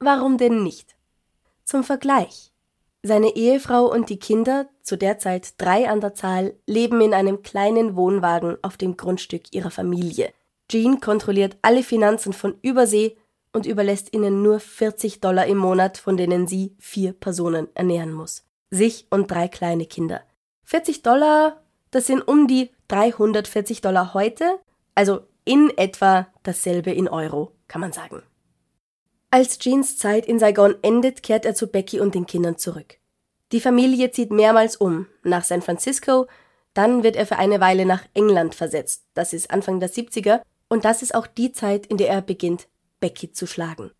warum 0.00 0.36
denn 0.36 0.62
nicht? 0.62 0.96
Zum 1.64 1.84
Vergleich. 1.84 2.52
Seine 3.04 3.36
Ehefrau 3.36 3.86
und 3.86 4.10
die 4.10 4.18
Kinder, 4.18 4.68
zu 4.82 4.96
der 4.96 5.18
Zeit 5.18 5.54
drei 5.58 5.88
an 5.88 6.00
der 6.00 6.14
Zahl, 6.14 6.54
leben 6.66 7.00
in 7.00 7.14
einem 7.14 7.42
kleinen 7.42 7.94
Wohnwagen 7.94 8.56
auf 8.62 8.76
dem 8.76 8.96
Grundstück 8.96 9.54
ihrer 9.54 9.70
Familie. 9.70 10.32
Jean 10.68 11.00
kontrolliert 11.00 11.56
alle 11.62 11.84
Finanzen 11.84 12.32
von 12.32 12.58
Übersee 12.62 13.16
und 13.52 13.66
überlässt 13.66 14.12
ihnen 14.12 14.42
nur 14.42 14.58
40 14.58 15.20
Dollar 15.20 15.46
im 15.46 15.58
Monat, 15.58 15.98
von 15.98 16.16
denen 16.16 16.48
sie 16.48 16.74
vier 16.78 17.12
Personen 17.12 17.68
ernähren 17.74 18.12
muss. 18.12 18.44
Sich 18.70 19.06
und 19.10 19.30
drei 19.30 19.48
kleine 19.48 19.86
Kinder. 19.86 20.22
40 20.64 21.02
Dollar, 21.02 21.62
das 21.92 22.06
sind 22.06 22.26
um 22.26 22.48
die 22.48 22.70
340 22.88 23.80
Dollar 23.80 24.12
heute, 24.12 24.58
also 24.94 25.20
in 25.48 25.72
etwa 25.78 26.28
dasselbe 26.42 26.92
in 26.92 27.08
Euro, 27.08 27.52
kann 27.68 27.80
man 27.80 27.92
sagen. 27.92 28.22
Als 29.30 29.58
Jeans 29.58 29.96
Zeit 29.96 30.26
in 30.26 30.38
Saigon 30.38 30.76
endet, 30.82 31.22
kehrt 31.22 31.46
er 31.46 31.54
zu 31.54 31.68
Becky 31.68 32.00
und 32.00 32.14
den 32.14 32.26
Kindern 32.26 32.58
zurück. 32.58 32.98
Die 33.52 33.60
Familie 33.60 34.10
zieht 34.10 34.30
mehrmals 34.30 34.76
um, 34.76 35.06
nach 35.22 35.44
San 35.44 35.62
Francisco, 35.62 36.26
dann 36.74 37.02
wird 37.02 37.16
er 37.16 37.26
für 37.26 37.38
eine 37.38 37.60
Weile 37.60 37.86
nach 37.86 38.04
England 38.12 38.54
versetzt, 38.54 39.06
das 39.14 39.32
ist 39.32 39.50
Anfang 39.50 39.80
der 39.80 39.90
70er, 39.90 40.42
und 40.68 40.84
das 40.84 41.00
ist 41.00 41.14
auch 41.14 41.26
die 41.26 41.52
Zeit, 41.52 41.86
in 41.86 41.96
der 41.96 42.10
er 42.10 42.20
beginnt, 42.20 42.68
Becky 43.00 43.32
zu 43.32 43.46
schlagen. 43.46 43.90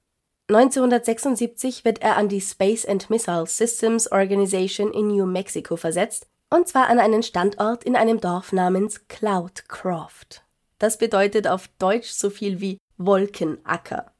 1976 0.48 1.86
wird 1.86 2.02
er 2.02 2.16
an 2.16 2.28
die 2.28 2.42
Space 2.42 2.84
and 2.84 3.08
Missile 3.08 3.46
Systems 3.46 4.12
Organization 4.12 4.92
in 4.92 5.08
New 5.08 5.26
Mexico 5.26 5.76
versetzt, 5.76 6.26
und 6.50 6.68
zwar 6.68 6.88
an 6.88 6.98
einen 6.98 7.22
Standort 7.22 7.84
in 7.84 7.96
einem 7.96 8.20
Dorf 8.20 8.52
namens 8.52 9.08
Cloudcroft. 9.08 10.42
Das 10.78 10.98
bedeutet 10.98 11.48
auf 11.48 11.68
Deutsch 11.78 12.10
so 12.10 12.30
viel 12.30 12.60
wie 12.60 12.78
Wolkenacker. 12.96 14.12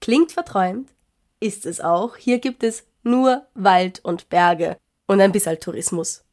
Klingt 0.00 0.32
verträumt, 0.32 0.90
ist 1.40 1.66
es 1.66 1.80
auch. 1.80 2.16
Hier 2.16 2.38
gibt 2.38 2.62
es 2.62 2.84
nur 3.02 3.46
Wald 3.54 4.00
und 4.04 4.28
Berge 4.28 4.76
und 5.06 5.20
ein 5.20 5.32
bisschen 5.32 5.58
Tourismus. 5.58 6.24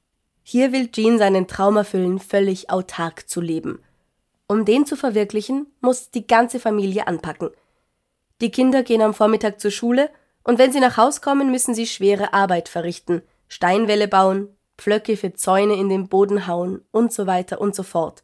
Hier 0.44 0.72
will 0.72 0.92
Jean 0.92 1.18
seinen 1.18 1.48
Traum 1.48 1.78
erfüllen, 1.78 2.20
völlig 2.20 2.70
autark 2.70 3.28
zu 3.28 3.42
leben. 3.42 3.84
Um 4.48 4.64
den 4.64 4.86
zu 4.86 4.96
verwirklichen, 4.96 5.68
muss 5.82 6.10
die 6.10 6.26
ganze 6.26 6.60
Familie 6.60 7.08
anpacken. 7.08 7.50
Die 8.40 8.52
Kinder 8.52 8.84
gehen 8.84 9.02
am 9.02 9.14
Vormittag 9.14 9.60
zur 9.60 9.72
Schule 9.72 10.10
und 10.44 10.60
wenn 10.60 10.72
sie 10.72 10.80
nach 10.80 10.96
Haus 10.96 11.22
kommen, 11.22 11.52
müssen 11.52 11.74
sie 11.74 11.88
schwere 11.88 12.34
Arbeit 12.34 12.70
verrichten. 12.70 13.24
Steinwälle 13.50 14.08
bauen, 14.08 14.56
Pflöcke 14.78 15.18
für 15.18 15.34
Zäune 15.34 15.74
in 15.74 15.90
den 15.90 16.08
Boden 16.08 16.48
hauen 16.48 16.82
und 16.92 17.12
so 17.12 17.28
weiter 17.28 17.60
und 17.60 17.76
so 17.76 17.84
fort. 17.84 18.24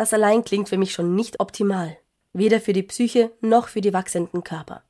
Das 0.00 0.14
allein 0.14 0.44
klingt 0.44 0.70
für 0.70 0.78
mich 0.78 0.94
schon 0.94 1.14
nicht 1.14 1.40
optimal, 1.40 1.94
weder 2.32 2.58
für 2.58 2.72
die 2.72 2.82
Psyche 2.82 3.32
noch 3.42 3.68
für 3.68 3.82
die 3.82 3.92
wachsenden 3.92 4.42
Körper. 4.42 4.82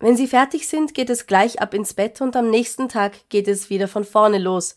Wenn 0.00 0.16
sie 0.16 0.26
fertig 0.26 0.66
sind, 0.66 0.94
geht 0.94 1.10
es 1.10 1.28
gleich 1.28 1.60
ab 1.60 1.74
ins 1.74 1.94
Bett 1.94 2.20
und 2.20 2.34
am 2.34 2.50
nächsten 2.50 2.88
Tag 2.88 3.28
geht 3.28 3.46
es 3.46 3.70
wieder 3.70 3.86
von 3.86 4.02
vorne 4.02 4.38
los. 4.38 4.74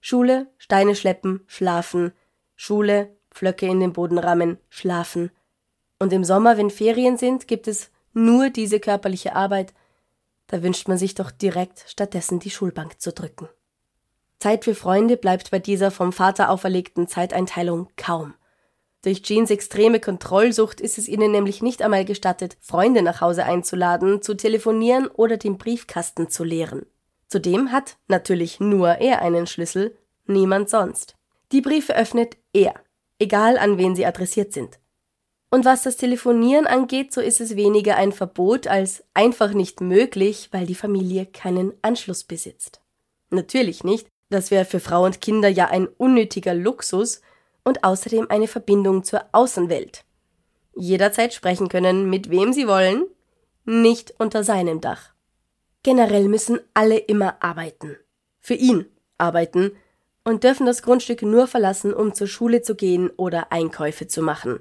Schule, 0.00 0.46
Steine 0.58 0.94
schleppen, 0.94 1.42
schlafen, 1.48 2.12
Schule, 2.54 3.16
Pflöcke 3.32 3.66
in 3.66 3.80
den 3.80 3.92
Boden 3.92 4.16
rammen, 4.16 4.58
schlafen. 4.68 5.32
Und 5.98 6.12
im 6.12 6.22
Sommer, 6.22 6.56
wenn 6.56 6.70
Ferien 6.70 7.16
sind, 7.16 7.48
gibt 7.48 7.66
es 7.66 7.90
nur 8.12 8.48
diese 8.50 8.78
körperliche 8.78 9.34
Arbeit. 9.34 9.74
Da 10.46 10.62
wünscht 10.62 10.86
man 10.86 10.98
sich 10.98 11.16
doch 11.16 11.32
direkt 11.32 11.84
stattdessen 11.88 12.38
die 12.38 12.50
Schulbank 12.50 13.00
zu 13.00 13.12
drücken. 13.12 13.48
Zeit 14.38 14.64
für 14.64 14.76
Freunde 14.76 15.16
bleibt 15.16 15.50
bei 15.50 15.58
dieser 15.58 15.90
vom 15.90 16.12
Vater 16.12 16.48
auferlegten 16.48 17.08
Zeiteinteilung 17.08 17.88
kaum. 17.96 18.34
Durch 19.02 19.22
Jeans 19.22 19.50
extreme 19.50 19.98
Kontrollsucht 19.98 20.80
ist 20.80 20.98
es 20.98 21.08
ihnen 21.08 21.32
nämlich 21.32 21.62
nicht 21.62 21.80
einmal 21.80 22.04
gestattet, 22.04 22.58
Freunde 22.60 23.02
nach 23.02 23.20
Hause 23.22 23.44
einzuladen, 23.44 24.20
zu 24.20 24.34
telefonieren 24.34 25.06
oder 25.06 25.38
den 25.38 25.56
Briefkasten 25.56 26.28
zu 26.28 26.44
leeren. 26.44 26.84
Zudem 27.28 27.72
hat 27.72 27.96
natürlich 28.08 28.60
nur 28.60 28.88
er 28.88 29.22
einen 29.22 29.46
Schlüssel, 29.46 29.96
niemand 30.26 30.68
sonst. 30.68 31.16
Die 31.52 31.62
Briefe 31.62 31.96
öffnet 31.96 32.36
er, 32.52 32.74
egal 33.18 33.56
an 33.56 33.78
wen 33.78 33.96
sie 33.96 34.04
adressiert 34.04 34.52
sind. 34.52 34.78
Und 35.50 35.64
was 35.64 35.82
das 35.82 35.96
Telefonieren 35.96 36.66
angeht, 36.66 37.12
so 37.12 37.20
ist 37.20 37.40
es 37.40 37.56
weniger 37.56 37.96
ein 37.96 38.12
Verbot 38.12 38.66
als 38.66 39.02
einfach 39.14 39.52
nicht 39.52 39.80
möglich, 39.80 40.48
weil 40.52 40.66
die 40.66 40.76
Familie 40.76 41.26
keinen 41.26 41.72
Anschluss 41.82 42.22
besitzt. 42.22 42.80
Natürlich 43.30 43.82
nicht, 43.82 44.06
das 44.28 44.50
wäre 44.50 44.64
für 44.64 44.78
Frau 44.78 45.04
und 45.04 45.20
Kinder 45.20 45.48
ja 45.48 45.66
ein 45.66 45.88
unnötiger 45.88 46.54
Luxus, 46.54 47.20
und 47.70 47.84
außerdem 47.84 48.26
eine 48.30 48.48
Verbindung 48.48 49.04
zur 49.04 49.22
Außenwelt. 49.30 50.04
Jederzeit 50.74 51.32
sprechen 51.32 51.68
können, 51.68 52.10
mit 52.10 52.28
wem 52.28 52.52
sie 52.52 52.66
wollen, 52.66 53.04
nicht 53.64 54.12
unter 54.18 54.42
seinem 54.42 54.80
Dach. 54.80 55.14
Generell 55.84 56.26
müssen 56.26 56.58
alle 56.74 56.98
immer 56.98 57.36
arbeiten. 57.40 57.96
Für 58.40 58.54
ihn 58.54 58.86
arbeiten 59.18 59.70
und 60.24 60.42
dürfen 60.42 60.66
das 60.66 60.82
Grundstück 60.82 61.22
nur 61.22 61.46
verlassen, 61.46 61.94
um 61.94 62.12
zur 62.12 62.26
Schule 62.26 62.60
zu 62.62 62.74
gehen 62.74 63.08
oder 63.10 63.52
Einkäufe 63.52 64.08
zu 64.08 64.20
machen. 64.20 64.58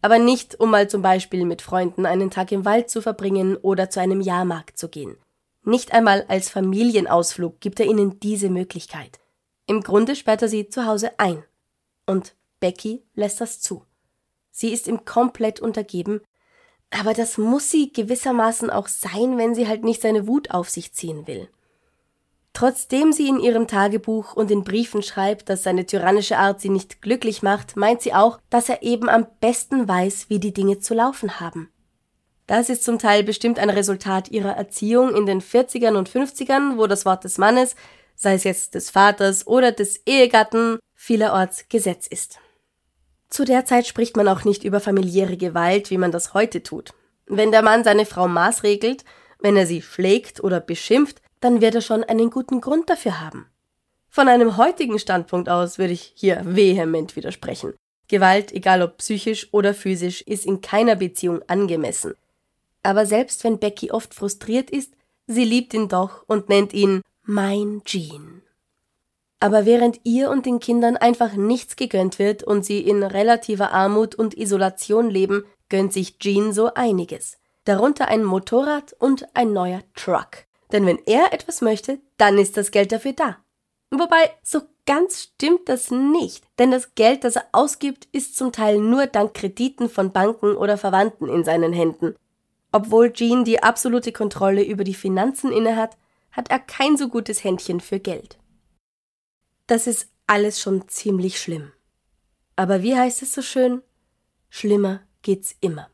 Aber 0.00 0.18
nicht, 0.18 0.58
um 0.58 0.70
mal 0.70 0.88
zum 0.88 1.02
Beispiel 1.02 1.44
mit 1.44 1.60
Freunden 1.60 2.06
einen 2.06 2.30
Tag 2.30 2.52
im 2.52 2.64
Wald 2.64 2.88
zu 2.88 3.02
verbringen 3.02 3.56
oder 3.56 3.90
zu 3.90 4.00
einem 4.00 4.22
Jahrmarkt 4.22 4.78
zu 4.78 4.88
gehen. 4.88 5.18
Nicht 5.62 5.92
einmal 5.92 6.24
als 6.28 6.48
Familienausflug 6.48 7.60
gibt 7.60 7.80
er 7.80 7.86
ihnen 7.86 8.18
diese 8.20 8.48
Möglichkeit. 8.48 9.20
Im 9.66 9.82
Grunde 9.82 10.16
sperrt 10.16 10.40
er 10.40 10.48
sie 10.48 10.70
zu 10.70 10.86
Hause 10.86 11.18
ein. 11.18 11.42
Und 12.06 12.35
Becky 12.60 13.04
lässt 13.14 13.40
das 13.40 13.60
zu. 13.60 13.84
Sie 14.50 14.72
ist 14.72 14.86
ihm 14.86 15.04
komplett 15.04 15.60
untergeben, 15.60 16.20
aber 16.90 17.14
das 17.14 17.36
muss 17.36 17.70
sie 17.70 17.92
gewissermaßen 17.92 18.70
auch 18.70 18.88
sein, 18.88 19.38
wenn 19.38 19.54
sie 19.54 19.68
halt 19.68 19.84
nicht 19.84 20.02
seine 20.02 20.26
Wut 20.26 20.50
auf 20.50 20.70
sich 20.70 20.94
ziehen 20.94 21.26
will. 21.26 21.48
Trotzdem 22.52 23.12
sie 23.12 23.28
in 23.28 23.38
ihrem 23.38 23.68
Tagebuch 23.68 24.32
und 24.32 24.50
in 24.50 24.64
Briefen 24.64 25.02
schreibt, 25.02 25.50
dass 25.50 25.62
seine 25.62 25.84
tyrannische 25.84 26.38
Art 26.38 26.58
sie 26.62 26.70
nicht 26.70 27.02
glücklich 27.02 27.42
macht, 27.42 27.76
meint 27.76 28.00
sie 28.00 28.14
auch, 28.14 28.40
dass 28.48 28.70
er 28.70 28.82
eben 28.82 29.10
am 29.10 29.26
besten 29.40 29.86
weiß, 29.86 30.30
wie 30.30 30.38
die 30.38 30.54
Dinge 30.54 30.78
zu 30.78 30.94
laufen 30.94 31.38
haben. 31.38 31.70
Das 32.46 32.70
ist 32.70 32.82
zum 32.82 32.98
Teil 32.98 33.24
bestimmt 33.24 33.58
ein 33.58 33.68
Resultat 33.68 34.30
ihrer 34.30 34.56
Erziehung 34.56 35.14
in 35.14 35.26
den 35.26 35.42
40ern 35.42 35.96
und 35.96 36.08
50ern, 36.08 36.78
wo 36.78 36.86
das 36.86 37.04
Wort 37.04 37.24
des 37.24 37.36
Mannes, 37.36 37.76
sei 38.14 38.34
es 38.34 38.44
jetzt 38.44 38.74
des 38.74 38.88
Vaters 38.88 39.46
oder 39.46 39.70
des 39.72 40.00
Ehegatten, 40.06 40.78
vielerorts 40.94 41.66
Gesetz 41.68 42.06
ist. 42.06 42.38
Zu 43.36 43.44
der 43.44 43.66
Zeit 43.66 43.86
spricht 43.86 44.16
man 44.16 44.28
auch 44.28 44.44
nicht 44.44 44.64
über 44.64 44.80
familiäre 44.80 45.36
Gewalt, 45.36 45.90
wie 45.90 45.98
man 45.98 46.10
das 46.10 46.32
heute 46.32 46.62
tut. 46.62 46.94
Wenn 47.26 47.50
der 47.50 47.60
Mann 47.60 47.84
seine 47.84 48.06
Frau 48.06 48.28
maßregelt, 48.28 49.04
wenn 49.40 49.58
er 49.58 49.66
sie 49.66 49.82
schlägt 49.82 50.42
oder 50.42 50.58
beschimpft, 50.58 51.20
dann 51.40 51.60
wird 51.60 51.74
er 51.74 51.82
schon 51.82 52.02
einen 52.02 52.30
guten 52.30 52.62
Grund 52.62 52.88
dafür 52.88 53.20
haben. 53.20 53.44
Von 54.08 54.28
einem 54.28 54.56
heutigen 54.56 54.98
Standpunkt 54.98 55.50
aus 55.50 55.76
würde 55.76 55.92
ich 55.92 56.14
hier 56.16 56.40
vehement 56.46 57.14
widersprechen. 57.14 57.74
Gewalt, 58.08 58.52
egal 58.52 58.80
ob 58.80 58.96
psychisch 58.96 59.52
oder 59.52 59.74
physisch, 59.74 60.22
ist 60.22 60.46
in 60.46 60.62
keiner 60.62 60.96
Beziehung 60.96 61.42
angemessen. 61.46 62.14
Aber 62.82 63.04
selbst 63.04 63.44
wenn 63.44 63.58
Becky 63.58 63.90
oft 63.90 64.14
frustriert 64.14 64.70
ist, 64.70 64.94
sie 65.26 65.44
liebt 65.44 65.74
ihn 65.74 65.88
doch 65.88 66.24
und 66.26 66.48
nennt 66.48 66.72
ihn 66.72 67.02
mein 67.22 67.82
Jean. 67.84 68.45
Aber 69.38 69.66
während 69.66 70.00
ihr 70.04 70.30
und 70.30 70.46
den 70.46 70.60
Kindern 70.60 70.96
einfach 70.96 71.34
nichts 71.34 71.76
gegönnt 71.76 72.18
wird 72.18 72.42
und 72.42 72.64
sie 72.64 72.80
in 72.80 73.02
relativer 73.02 73.72
Armut 73.72 74.14
und 74.14 74.36
Isolation 74.36 75.10
leben, 75.10 75.44
gönnt 75.68 75.92
sich 75.92 76.18
Jean 76.18 76.52
so 76.52 76.72
einiges. 76.74 77.38
Darunter 77.64 78.08
ein 78.08 78.24
Motorrad 78.24 78.94
und 78.98 79.26
ein 79.34 79.52
neuer 79.52 79.82
Truck. 79.94 80.46
Denn 80.72 80.86
wenn 80.86 80.98
er 81.06 81.32
etwas 81.32 81.60
möchte, 81.60 81.98
dann 82.16 82.38
ist 82.38 82.56
das 82.56 82.70
Geld 82.70 82.92
dafür 82.92 83.12
da. 83.12 83.36
Wobei, 83.90 84.30
so 84.42 84.62
ganz 84.84 85.22
stimmt 85.22 85.68
das 85.68 85.90
nicht, 85.90 86.44
denn 86.58 86.70
das 86.70 86.94
Geld, 86.94 87.24
das 87.24 87.36
er 87.36 87.46
ausgibt, 87.52 88.08
ist 88.12 88.36
zum 88.36 88.52
Teil 88.52 88.78
nur 88.78 89.06
dank 89.06 89.34
Krediten 89.34 89.88
von 89.88 90.12
Banken 90.12 90.56
oder 90.56 90.78
Verwandten 90.78 91.28
in 91.28 91.44
seinen 91.44 91.72
Händen. 91.72 92.14
Obwohl 92.72 93.12
Jean 93.12 93.44
die 93.44 93.62
absolute 93.62 94.12
Kontrolle 94.12 94.64
über 94.64 94.84
die 94.84 94.94
Finanzen 94.94 95.52
innehat, 95.52 95.96
hat 96.32 96.50
er 96.50 96.58
kein 96.58 96.96
so 96.96 97.08
gutes 97.08 97.44
Händchen 97.44 97.80
für 97.80 98.00
Geld. 98.00 98.38
Das 99.66 99.86
ist 99.86 100.08
alles 100.26 100.60
schon 100.60 100.88
ziemlich 100.88 101.40
schlimm. 101.40 101.72
Aber 102.54 102.82
wie 102.82 102.96
heißt 102.96 103.22
es 103.22 103.32
so 103.32 103.42
schön? 103.42 103.82
Schlimmer 104.48 105.00
geht's 105.22 105.56
immer. 105.60 105.88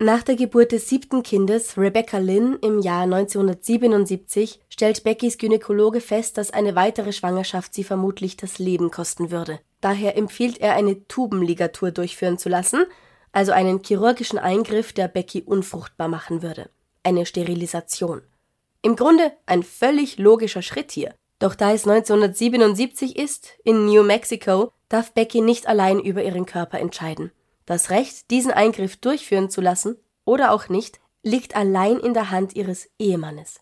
Nach 0.00 0.22
der 0.22 0.36
Geburt 0.36 0.70
des 0.70 0.88
siebten 0.88 1.24
Kindes, 1.24 1.76
Rebecca 1.76 2.18
Lynn, 2.18 2.56
im 2.62 2.80
Jahr 2.80 3.02
1977, 3.02 4.60
stellt 4.68 5.02
Beckys 5.02 5.38
Gynäkologe 5.38 6.00
fest, 6.00 6.38
dass 6.38 6.52
eine 6.52 6.76
weitere 6.76 7.12
Schwangerschaft 7.12 7.74
sie 7.74 7.82
vermutlich 7.82 8.36
das 8.36 8.60
Leben 8.60 8.92
kosten 8.92 9.32
würde. 9.32 9.58
Daher 9.80 10.16
empfiehlt 10.16 10.58
er, 10.58 10.74
eine 10.74 11.08
Tubenligatur 11.08 11.90
durchführen 11.90 12.38
zu 12.38 12.48
lassen, 12.48 12.84
also 13.32 13.50
einen 13.50 13.82
chirurgischen 13.82 14.38
Eingriff, 14.38 14.92
der 14.92 15.08
Becky 15.08 15.42
unfruchtbar 15.42 16.06
machen 16.06 16.42
würde. 16.42 16.70
Eine 17.02 17.26
Sterilisation. 17.26 18.22
Im 18.82 18.94
Grunde 18.94 19.32
ein 19.46 19.64
völlig 19.64 20.18
logischer 20.18 20.62
Schritt 20.62 20.92
hier. 20.92 21.14
Doch 21.38 21.54
da 21.54 21.72
es 21.72 21.86
1977 21.86 23.16
ist, 23.16 23.52
in 23.64 23.86
New 23.86 24.02
Mexico, 24.02 24.72
darf 24.88 25.12
Becky 25.12 25.40
nicht 25.40 25.68
allein 25.68 26.00
über 26.00 26.22
ihren 26.22 26.46
Körper 26.46 26.78
entscheiden. 26.78 27.30
Das 27.66 27.90
Recht, 27.90 28.30
diesen 28.30 28.50
Eingriff 28.50 28.96
durchführen 28.96 29.50
zu 29.50 29.60
lassen 29.60 29.96
oder 30.24 30.52
auch 30.52 30.68
nicht, 30.68 31.00
liegt 31.22 31.54
allein 31.54 31.98
in 31.98 32.14
der 32.14 32.30
Hand 32.30 32.56
ihres 32.56 32.88
Ehemannes. 32.98 33.60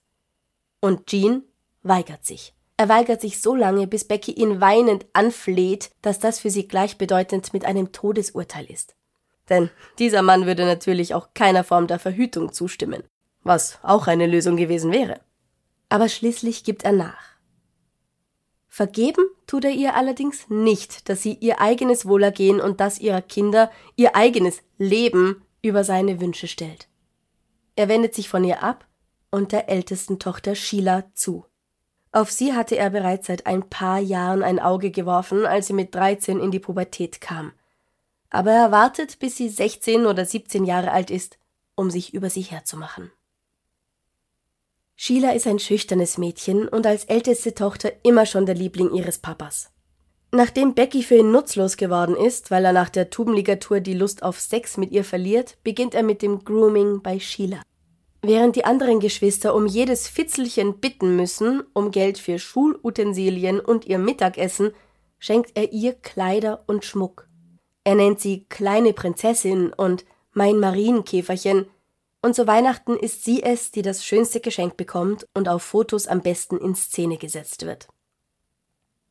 Und 0.80 1.06
Jean 1.06 1.42
weigert 1.82 2.24
sich. 2.24 2.54
Er 2.78 2.88
weigert 2.88 3.20
sich 3.20 3.40
so 3.40 3.54
lange, 3.54 3.86
bis 3.86 4.04
Becky 4.04 4.32
ihn 4.32 4.60
weinend 4.60 5.06
anfleht, 5.14 5.90
dass 6.02 6.18
das 6.18 6.38
für 6.38 6.50
sie 6.50 6.68
gleichbedeutend 6.68 7.52
mit 7.52 7.64
einem 7.64 7.92
Todesurteil 7.92 8.66
ist. 8.70 8.94
Denn 9.48 9.70
dieser 9.98 10.22
Mann 10.22 10.46
würde 10.46 10.66
natürlich 10.66 11.14
auch 11.14 11.28
keiner 11.32 11.64
Form 11.64 11.86
der 11.86 11.98
Verhütung 11.98 12.52
zustimmen, 12.52 13.04
was 13.42 13.78
auch 13.82 14.06
eine 14.06 14.26
Lösung 14.26 14.56
gewesen 14.56 14.92
wäre. 14.92 15.20
Aber 15.88 16.08
schließlich 16.08 16.64
gibt 16.64 16.84
er 16.84 16.92
nach. 16.92 17.35
Vergeben 18.76 19.24
tut 19.46 19.64
er 19.64 19.70
ihr 19.70 19.94
allerdings 19.94 20.50
nicht, 20.50 21.08
dass 21.08 21.22
sie 21.22 21.32
ihr 21.40 21.62
eigenes 21.62 22.04
Wohlergehen 22.04 22.60
und 22.60 22.78
das 22.78 22.98
ihrer 22.98 23.22
Kinder, 23.22 23.70
ihr 23.94 24.14
eigenes 24.14 24.60
Leben 24.76 25.42
über 25.62 25.82
seine 25.82 26.20
Wünsche 26.20 26.46
stellt. 26.46 26.86
Er 27.74 27.88
wendet 27.88 28.14
sich 28.14 28.28
von 28.28 28.44
ihr 28.44 28.62
ab 28.62 28.86
und 29.30 29.52
der 29.52 29.70
ältesten 29.70 30.18
Tochter 30.18 30.54
Sheila 30.54 31.04
zu. 31.14 31.46
Auf 32.12 32.30
sie 32.30 32.52
hatte 32.52 32.76
er 32.76 32.90
bereits 32.90 33.28
seit 33.28 33.46
ein 33.46 33.66
paar 33.66 33.98
Jahren 33.98 34.42
ein 34.42 34.60
Auge 34.60 34.90
geworfen, 34.90 35.46
als 35.46 35.68
sie 35.68 35.72
mit 35.72 35.94
13 35.94 36.38
in 36.38 36.50
die 36.50 36.60
Pubertät 36.60 37.22
kam. 37.22 37.52
Aber 38.28 38.50
er 38.52 38.72
wartet, 38.72 39.18
bis 39.20 39.38
sie 39.38 39.48
16 39.48 40.04
oder 40.04 40.26
17 40.26 40.66
Jahre 40.66 40.90
alt 40.92 41.10
ist, 41.10 41.38
um 41.76 41.90
sich 41.90 42.12
über 42.12 42.28
sie 42.28 42.42
herzumachen. 42.42 43.10
Sheila 44.96 45.32
ist 45.32 45.46
ein 45.46 45.58
schüchternes 45.58 46.16
Mädchen 46.16 46.68
und 46.68 46.86
als 46.86 47.04
älteste 47.04 47.54
Tochter 47.54 47.92
immer 48.02 48.24
schon 48.24 48.46
der 48.46 48.54
Liebling 48.54 48.92
ihres 48.92 49.18
Papas. 49.18 49.70
Nachdem 50.32 50.74
Becky 50.74 51.02
für 51.02 51.16
ihn 51.16 51.30
nutzlos 51.30 51.76
geworden 51.76 52.16
ist, 52.16 52.50
weil 52.50 52.64
er 52.64 52.72
nach 52.72 52.88
der 52.88 53.10
Tubenligatur 53.10 53.80
die 53.80 53.94
Lust 53.94 54.22
auf 54.22 54.40
Sex 54.40 54.76
mit 54.76 54.90
ihr 54.90 55.04
verliert, 55.04 55.58
beginnt 55.62 55.94
er 55.94 56.02
mit 56.02 56.22
dem 56.22 56.44
Grooming 56.44 57.02
bei 57.02 57.20
Sheila. 57.20 57.60
Während 58.22 58.56
die 58.56 58.64
anderen 58.64 58.98
Geschwister 58.98 59.54
um 59.54 59.66
jedes 59.66 60.08
Fitzelchen 60.08 60.80
bitten 60.80 61.14
müssen, 61.14 61.62
um 61.74 61.90
Geld 61.90 62.18
für 62.18 62.38
Schulutensilien 62.38 63.60
und 63.60 63.86
ihr 63.86 63.98
Mittagessen, 63.98 64.72
schenkt 65.18 65.52
er 65.54 65.72
ihr 65.72 65.92
Kleider 65.92 66.64
und 66.66 66.84
Schmuck. 66.84 67.28
Er 67.84 67.94
nennt 67.94 68.18
sie 68.18 68.46
kleine 68.48 68.92
Prinzessin 68.94 69.72
und 69.72 70.04
mein 70.32 70.58
Marienkäferchen, 70.58 71.66
und 72.22 72.34
zu 72.34 72.46
Weihnachten 72.46 72.96
ist 72.96 73.24
sie 73.24 73.42
es, 73.42 73.70
die 73.70 73.82
das 73.82 74.04
schönste 74.04 74.40
Geschenk 74.40 74.76
bekommt 74.76 75.26
und 75.34 75.48
auf 75.48 75.62
Fotos 75.62 76.06
am 76.06 76.20
besten 76.22 76.58
in 76.58 76.74
Szene 76.74 77.18
gesetzt 77.18 77.66
wird. 77.66 77.88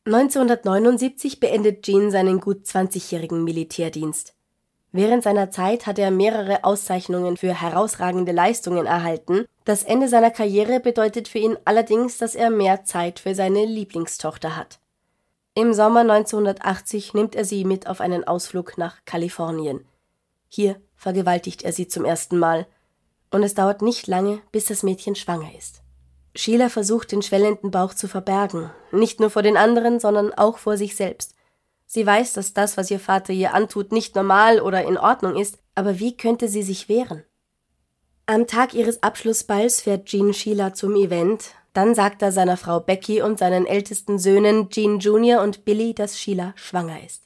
1979 0.04 1.40
beendet 1.40 1.82
Gene 1.82 2.10
seinen 2.10 2.40
gut 2.40 2.64
20-jährigen 2.64 3.42
Militärdienst. 3.42 4.34
Während 4.92 5.24
seiner 5.24 5.50
Zeit 5.50 5.86
hat 5.86 5.98
er 5.98 6.10
mehrere 6.10 6.64
Auszeichnungen 6.64 7.36
für 7.36 7.52
herausragende 7.60 8.32
Leistungen 8.32 8.86
erhalten. 8.86 9.44
Das 9.64 9.82
Ende 9.82 10.08
seiner 10.08 10.30
Karriere 10.30 10.80
bedeutet 10.80 11.28
für 11.28 11.38
ihn 11.38 11.58
allerdings, 11.64 12.18
dass 12.18 12.34
er 12.34 12.50
mehr 12.50 12.84
Zeit 12.84 13.18
für 13.18 13.34
seine 13.34 13.64
Lieblingstochter 13.64 14.56
hat. 14.56 14.78
Im 15.54 15.74
Sommer 15.74 16.00
1980 16.00 17.14
nimmt 17.14 17.34
er 17.34 17.44
sie 17.44 17.64
mit 17.64 17.88
auf 17.88 18.00
einen 18.00 18.24
Ausflug 18.24 18.78
nach 18.78 19.04
Kalifornien. 19.06 19.86
Hier 20.48 20.80
vergewaltigt 20.94 21.62
er 21.62 21.72
sie 21.72 21.88
zum 21.88 22.04
ersten 22.04 22.38
Mal. 22.38 22.66
Und 23.36 23.42
es 23.42 23.52
dauert 23.52 23.82
nicht 23.82 24.06
lange, 24.06 24.40
bis 24.50 24.64
das 24.64 24.82
Mädchen 24.82 25.14
schwanger 25.14 25.50
ist. 25.58 25.82
Sheila 26.34 26.70
versucht, 26.70 27.12
den 27.12 27.20
schwellenden 27.20 27.70
Bauch 27.70 27.92
zu 27.92 28.08
verbergen, 28.08 28.70
nicht 28.92 29.20
nur 29.20 29.28
vor 29.28 29.42
den 29.42 29.58
anderen, 29.58 30.00
sondern 30.00 30.32
auch 30.32 30.56
vor 30.56 30.78
sich 30.78 30.96
selbst. 30.96 31.34
Sie 31.84 32.06
weiß, 32.06 32.32
dass 32.32 32.54
das, 32.54 32.78
was 32.78 32.90
ihr 32.90 32.98
Vater 32.98 33.34
ihr 33.34 33.52
antut, 33.52 33.92
nicht 33.92 34.16
normal 34.16 34.58
oder 34.58 34.86
in 34.86 34.96
Ordnung 34.96 35.36
ist, 35.36 35.58
aber 35.74 35.98
wie 35.98 36.16
könnte 36.16 36.48
sie 36.48 36.62
sich 36.62 36.88
wehren? 36.88 37.24
Am 38.24 38.46
Tag 38.46 38.72
ihres 38.72 39.02
Abschlussballs 39.02 39.82
fährt 39.82 40.06
Jean 40.06 40.32
Sheila 40.32 40.72
zum 40.72 40.96
Event, 40.96 41.50
dann 41.74 41.94
sagt 41.94 42.22
er 42.22 42.32
seiner 42.32 42.56
Frau 42.56 42.80
Becky 42.80 43.20
und 43.20 43.38
seinen 43.38 43.66
ältesten 43.66 44.18
Söhnen 44.18 44.70
Jean 44.70 44.98
Jr. 44.98 45.42
und 45.42 45.66
Billy, 45.66 45.92
dass 45.92 46.18
Sheila 46.18 46.54
schwanger 46.56 47.04
ist. 47.04 47.24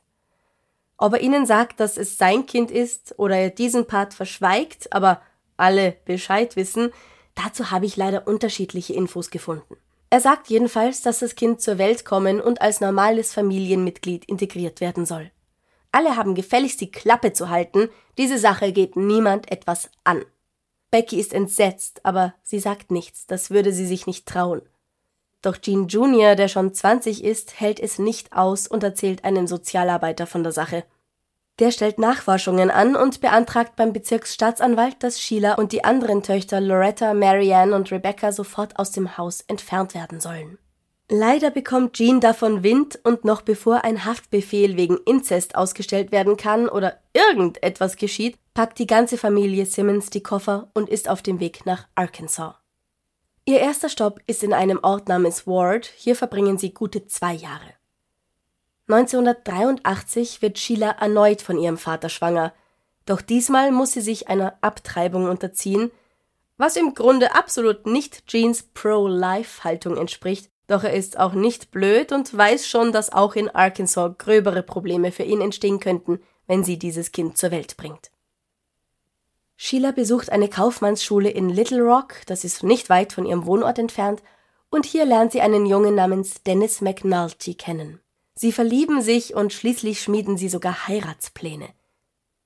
Ob 0.97 1.13
er 1.13 1.21
ihnen 1.21 1.47
sagt, 1.47 1.79
dass 1.79 1.97
es 1.97 2.19
sein 2.19 2.47
Kind 2.47 2.73
ist 2.73 3.17
oder 3.17 3.37
er 3.37 3.51
diesen 3.51 3.87
Part 3.87 4.13
verschweigt, 4.13 4.93
aber 4.93 5.23
alle 5.61 5.97
Bescheid 6.05 6.57
wissen, 6.57 6.93
Dazu 7.35 7.71
habe 7.71 7.87
ich 7.87 7.97
leider 7.97 8.27
unterschiedliche 8.27 8.95
Infos 8.95 9.31
gefunden. 9.31 9.77
Er 10.11 10.21
sagt 10.21 10.49
jedenfalls, 10.49 11.03
dass 11.03 11.21
das 11.21 11.37
Kind 11.37 11.61
zur 11.61 11.79
Welt 11.79 12.05
kommen 12.05 12.41
und 12.41 12.61
als 12.61 12.81
normales 12.81 13.33
Familienmitglied 13.33 14.25
integriert 14.25 14.81
werden 14.81 15.07
soll. 15.07 15.31
Alle 15.93 16.17
haben 16.17 16.35
gefälligst 16.35 16.81
die 16.81 16.91
Klappe 16.91 17.33
zu 17.33 17.49
halten, 17.49 17.89
diese 18.19 18.39
Sache 18.39 18.73
geht 18.73 18.97
niemand 18.97 19.51
etwas 19.51 19.91
an. 20.05 20.25
Becky 20.91 21.21
ist 21.21 21.33
entsetzt, 21.33 22.05
aber 22.05 22.35
sie 22.43 22.59
sagt 22.59 22.91
nichts, 22.91 23.27
das 23.27 23.51
würde 23.51 23.73
sie 23.73 23.87
sich 23.87 24.07
nicht 24.07 24.27
trauen. 24.27 24.63
Doch 25.43 25.57
Jean 25.57 25.87
Jr., 25.87 26.35
der 26.35 26.49
schon 26.49 26.75
20 26.75 27.25
ist, 27.25 27.59
hält 27.61 27.81
es 27.81 27.99
nicht 27.99 28.33
aus 28.33 28.67
und 28.67 28.83
erzählt 28.83 29.25
einem 29.25 29.47
Sozialarbeiter 29.47 30.27
von 30.27 30.43
der 30.43 30.53
Sache. 30.53 30.85
Der 31.61 31.71
stellt 31.71 31.99
Nachforschungen 31.99 32.71
an 32.71 32.97
und 32.97 33.21
beantragt 33.21 33.77
beim 33.77 33.93
Bezirksstaatsanwalt, 33.93 34.97
dass 35.01 35.21
Sheila 35.21 35.55
und 35.55 35.73
die 35.73 35.85
anderen 35.85 36.23
Töchter 36.23 36.59
Loretta, 36.59 37.13
Marianne 37.13 37.77
und 37.77 37.93
Rebecca 37.93 38.33
sofort 38.33 38.79
aus 38.79 38.93
dem 38.93 39.19
Haus 39.19 39.43
entfernt 39.43 39.95
werden 39.95 40.21
sollen. 40.21 40.59
Leider 41.11 41.51
bekommt 41.51 41.95
Jean 41.95 42.21
davon 42.21 42.63
Wind 42.63 42.99
und 43.05 43.27
noch 43.27 43.43
bevor 43.43 43.85
ein 43.85 44.07
Haftbefehl 44.07 44.79
wegen 44.79 44.97
Inzest 45.05 45.55
ausgestellt 45.55 46.13
werden 46.13 46.39
kann 46.39 46.67
oder 46.67 46.99
irgendetwas 47.13 47.97
geschieht, 47.97 48.39
packt 48.55 48.79
die 48.79 48.87
ganze 48.87 49.19
Familie 49.19 49.67
Simmons 49.67 50.09
die 50.09 50.23
Koffer 50.23 50.71
und 50.73 50.89
ist 50.89 51.11
auf 51.11 51.21
dem 51.21 51.41
Weg 51.41 51.67
nach 51.67 51.89
Arkansas. 51.95 52.55
Ihr 53.45 53.59
erster 53.59 53.89
Stopp 53.89 54.21
ist 54.27 54.43
in 54.43 54.55
einem 54.55 54.79
Ort 54.83 55.09
namens 55.09 55.47
Ward, 55.47 55.87
hier 55.97 56.17
verbringen 56.17 56.57
sie 56.57 56.73
gute 56.73 57.07
zwei 57.07 57.35
Jahre. 57.35 57.80
1983 58.93 60.43
wird 60.43 60.59
Sheila 60.59 60.91
erneut 60.91 61.43
von 61.43 61.59
ihrem 61.59 61.79
Vater 61.79 62.09
schwanger, 62.09 62.53
doch 63.07 63.21
diesmal 63.21 63.73
muss 63.73 63.93
sie 63.93 64.01
sich 64.01 64.29
einer 64.29 64.57
Abtreibung 64.61 65.29
unterziehen, 65.29 65.91
was 66.57 66.77
im 66.77 66.95
Grunde 66.95 67.35
absolut 67.35 67.87
nicht 67.87 68.27
Jeans 68.27 68.63
Pro-Life-Haltung 68.75 69.97
entspricht, 69.97 70.51
doch 70.67 70.85
er 70.85 70.93
ist 70.93 71.19
auch 71.19 71.33
nicht 71.33 71.71
blöd 71.71 72.13
und 72.13 72.37
weiß 72.37 72.69
schon, 72.69 72.93
dass 72.93 73.13
auch 73.13 73.35
in 73.35 73.49
Arkansas 73.49 74.19
gröbere 74.19 74.63
Probleme 74.63 75.11
für 75.11 75.25
ihn 75.25 75.41
entstehen 75.41 75.81
könnten, 75.81 76.21
wenn 76.47 76.65
sie 76.65 76.79
dieses 76.79 77.13
Kind 77.13 77.39
zur 77.39 77.51
Welt 77.51 77.77
bringt. 77.77 78.11
Sheila 79.57 79.93
besucht 79.93 80.31
eine 80.31 80.49
Kaufmannsschule 80.49 81.31
in 81.31 81.49
Little 81.49 81.83
Rock, 81.83 82.17
das 82.27 82.45
ist 82.45 82.63
nicht 82.63 82.89
weit 82.89 83.13
von 83.13 83.27
ihrem 83.27 83.47
Wohnort 83.47 83.79
entfernt, 83.79 84.23
und 84.71 84.87
hier 84.87 85.05
lernt 85.05 85.33
sie 85.33 85.41
einen 85.41 85.67
Jungen 85.67 85.95
namens 85.95 86.43
Dennis 86.43 86.81
McNulty 86.81 87.55
kennen. 87.55 88.01
Sie 88.43 88.53
verlieben 88.53 89.03
sich 89.03 89.35
und 89.35 89.53
schließlich 89.53 90.01
schmieden 90.01 90.39
sie 90.39 90.49
sogar 90.49 90.89
Heiratspläne. 90.89 91.69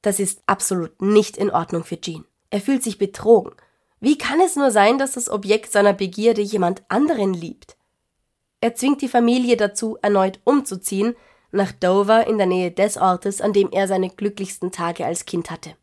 Das 0.02 0.18
ist 0.18 0.42
absolut 0.44 1.00
nicht 1.00 1.36
in 1.36 1.52
Ordnung 1.52 1.84
für 1.84 2.00
Jean. 2.00 2.24
Er 2.50 2.60
fühlt 2.60 2.82
sich 2.82 2.98
betrogen. 2.98 3.52
Wie 4.00 4.18
kann 4.18 4.40
es 4.40 4.56
nur 4.56 4.72
sein, 4.72 4.98
dass 4.98 5.12
das 5.12 5.30
Objekt 5.30 5.70
seiner 5.70 5.92
Begierde 5.92 6.42
jemand 6.42 6.82
anderen 6.88 7.32
liebt? 7.32 7.76
Er 8.60 8.74
zwingt 8.74 9.02
die 9.02 9.08
Familie 9.08 9.56
dazu, 9.56 9.96
erneut 10.02 10.40
umzuziehen, 10.42 11.14
nach 11.52 11.70
Dover 11.70 12.26
in 12.26 12.38
der 12.38 12.48
Nähe 12.48 12.72
des 12.72 12.96
Ortes, 12.96 13.40
an 13.40 13.52
dem 13.52 13.70
er 13.70 13.86
seine 13.86 14.10
glücklichsten 14.10 14.72
Tage 14.72 15.06
als 15.06 15.26
Kind 15.26 15.48
hatte. 15.52 15.76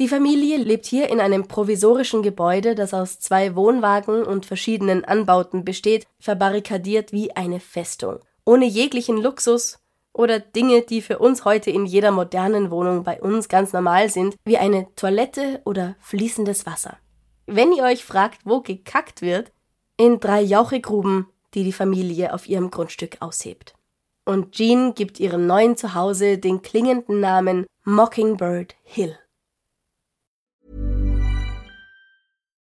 Die 0.00 0.08
Familie 0.08 0.56
lebt 0.56 0.86
hier 0.86 1.08
in 1.08 1.20
einem 1.20 1.46
provisorischen 1.46 2.24
Gebäude, 2.24 2.74
das 2.74 2.92
aus 2.92 3.20
zwei 3.20 3.54
Wohnwagen 3.54 4.24
und 4.24 4.44
verschiedenen 4.44 5.04
Anbauten 5.04 5.64
besteht, 5.64 6.08
verbarrikadiert 6.18 7.12
wie 7.12 7.36
eine 7.36 7.60
Festung 7.60 8.18
ohne 8.50 8.66
jeglichen 8.66 9.16
Luxus 9.16 9.78
oder 10.12 10.40
Dinge, 10.40 10.82
die 10.82 11.02
für 11.02 11.20
uns 11.20 11.44
heute 11.44 11.70
in 11.70 11.86
jeder 11.86 12.10
modernen 12.10 12.72
Wohnung 12.72 13.04
bei 13.04 13.22
uns 13.22 13.48
ganz 13.48 13.72
normal 13.72 14.10
sind, 14.10 14.34
wie 14.44 14.58
eine 14.58 14.92
Toilette 14.96 15.62
oder 15.64 15.94
fließendes 16.00 16.66
Wasser. 16.66 16.98
Wenn 17.46 17.72
ihr 17.72 17.84
euch 17.84 18.04
fragt, 18.04 18.40
wo 18.44 18.60
gekackt 18.60 19.22
wird, 19.22 19.52
in 19.96 20.18
drei 20.18 20.40
Jauchegruben, 20.40 21.28
die 21.54 21.62
die 21.62 21.72
Familie 21.72 22.34
auf 22.34 22.48
ihrem 22.48 22.72
Grundstück 22.72 23.18
aushebt. 23.20 23.74
Und 24.24 24.50
Jean 24.50 24.94
gibt 24.94 25.20
ihrem 25.20 25.46
neuen 25.46 25.76
Zuhause 25.76 26.38
den 26.38 26.60
klingenden 26.60 27.20
Namen 27.20 27.66
Mockingbird 27.84 28.74
Hill. 28.82 29.16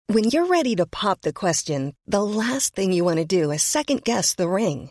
When 0.08 0.24
you're 0.24 0.48
ready 0.48 0.74
to 0.76 0.86
pop 0.86 1.18
the 1.22 1.34
question, 1.34 1.92
the 2.06 2.22
last 2.22 2.74
thing 2.74 2.92
you 2.92 3.04
want 3.04 3.18
to 3.18 3.26
do 3.26 3.50
is 3.50 3.62
second 3.62 4.06
guess 4.06 4.34
the 4.38 4.48
ring. 4.48 4.90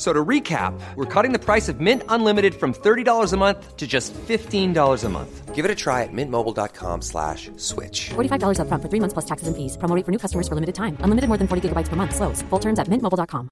So 0.00 0.14
to 0.14 0.24
recap, 0.24 0.72
we're 0.96 1.04
cutting 1.04 1.32
the 1.32 1.38
price 1.38 1.68
of 1.68 1.78
Mint 1.78 2.02
Unlimited 2.08 2.54
from 2.54 2.72
$30 2.72 3.34
a 3.34 3.36
month 3.36 3.76
to 3.76 3.86
just 3.86 4.14
$15 4.14 5.04
a 5.04 5.08
month. 5.10 5.54
Give 5.54 5.66
it 5.66 5.70
a 5.70 5.74
try 5.74 6.04
at 6.04 6.08
mintmobile.com 6.10 7.02
slash 7.02 7.50
switch. 7.58 8.08
$45 8.08 8.60
up 8.60 8.68
front 8.68 8.82
for 8.82 8.88
three 8.88 9.00
months 9.00 9.12
plus 9.12 9.26
taxes 9.26 9.46
and 9.46 9.54
fees. 9.54 9.76
Promoting 9.76 10.04
for 10.04 10.10
new 10.10 10.18
customers 10.18 10.48
for 10.48 10.54
limited 10.54 10.74
time. 10.74 10.96
Unlimited 11.00 11.28
more 11.28 11.36
than 11.36 11.46
40 11.46 11.68
gigabytes 11.68 11.90
per 11.90 11.96
month. 11.96 12.16
Slows. 12.16 12.40
Full 12.48 12.60
terms 12.60 12.78
at 12.78 12.88
mintmobile.com. 12.88 13.50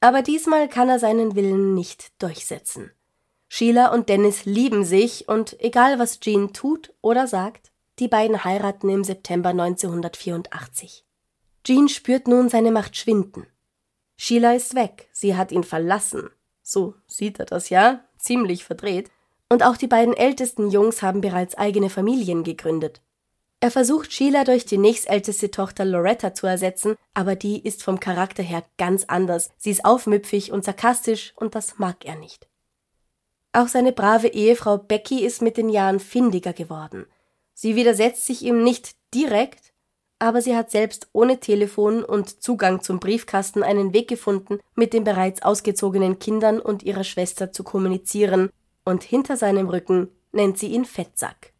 Aber 0.00 0.22
diesmal 0.22 0.68
kann 0.68 0.88
er 0.88 1.00
seinen 1.00 1.34
Willen 1.34 1.74
nicht 1.74 2.12
durchsetzen. 2.22 2.92
Sheila 3.48 3.92
und 3.92 4.08
Dennis 4.08 4.44
lieben 4.44 4.84
sich 4.84 5.28
und 5.28 5.56
egal 5.58 5.98
was 5.98 6.20
Jean 6.20 6.52
tut 6.52 6.92
oder 7.00 7.26
sagt, 7.26 7.72
die 7.98 8.06
beiden 8.06 8.44
heiraten 8.44 8.90
im 8.90 9.02
September 9.02 9.48
1984. 9.48 11.05
Jean 11.66 11.88
spürt 11.88 12.28
nun 12.28 12.48
seine 12.48 12.70
Macht 12.70 12.96
schwinden. 12.96 13.44
Sheila 14.16 14.54
ist 14.54 14.76
weg, 14.76 15.08
sie 15.10 15.36
hat 15.36 15.50
ihn 15.50 15.64
verlassen. 15.64 16.30
So 16.62 16.94
sieht 17.08 17.40
er 17.40 17.46
das 17.46 17.70
ja, 17.70 18.04
ziemlich 18.18 18.62
verdreht. 18.62 19.10
Und 19.48 19.64
auch 19.64 19.76
die 19.76 19.88
beiden 19.88 20.14
ältesten 20.16 20.70
Jungs 20.70 21.02
haben 21.02 21.20
bereits 21.20 21.56
eigene 21.56 21.90
Familien 21.90 22.44
gegründet. 22.44 23.02
Er 23.58 23.72
versucht 23.72 24.12
Sheila 24.12 24.44
durch 24.44 24.64
die 24.64 24.78
nächstälteste 24.78 25.50
Tochter 25.50 25.84
Loretta 25.84 26.34
zu 26.34 26.46
ersetzen, 26.46 26.94
aber 27.14 27.34
die 27.34 27.60
ist 27.60 27.82
vom 27.82 27.98
Charakter 27.98 28.44
her 28.44 28.62
ganz 28.78 29.04
anders. 29.08 29.50
Sie 29.56 29.72
ist 29.72 29.84
aufmüpfig 29.84 30.52
und 30.52 30.64
sarkastisch 30.64 31.32
und 31.34 31.56
das 31.56 31.78
mag 31.78 32.04
er 32.04 32.14
nicht. 32.14 32.46
Auch 33.52 33.66
seine 33.66 33.92
brave 33.92 34.28
Ehefrau 34.28 34.78
Becky 34.78 35.24
ist 35.24 35.42
mit 35.42 35.56
den 35.56 35.68
Jahren 35.68 35.98
findiger 35.98 36.52
geworden. 36.52 37.06
Sie 37.54 37.74
widersetzt 37.74 38.24
sich 38.24 38.42
ihm 38.42 38.62
nicht 38.62 38.94
direkt, 39.12 39.72
aber 40.18 40.40
sie 40.40 40.56
hat 40.56 40.70
selbst 40.70 41.08
ohne 41.12 41.40
Telefon 41.40 42.02
und 42.02 42.42
Zugang 42.42 42.80
zum 42.80 43.00
Briefkasten 43.00 43.62
einen 43.62 43.92
Weg 43.92 44.08
gefunden, 44.08 44.58
mit 44.74 44.92
den 44.92 45.04
bereits 45.04 45.42
ausgezogenen 45.42 46.18
Kindern 46.18 46.58
und 46.60 46.82
ihrer 46.82 47.04
Schwester 47.04 47.52
zu 47.52 47.64
kommunizieren, 47.64 48.50
und 48.84 49.02
hinter 49.02 49.36
seinem 49.36 49.68
Rücken 49.68 50.08
nennt 50.32 50.58
sie 50.58 50.68
ihn 50.68 50.84
Fettsack. 50.84 51.52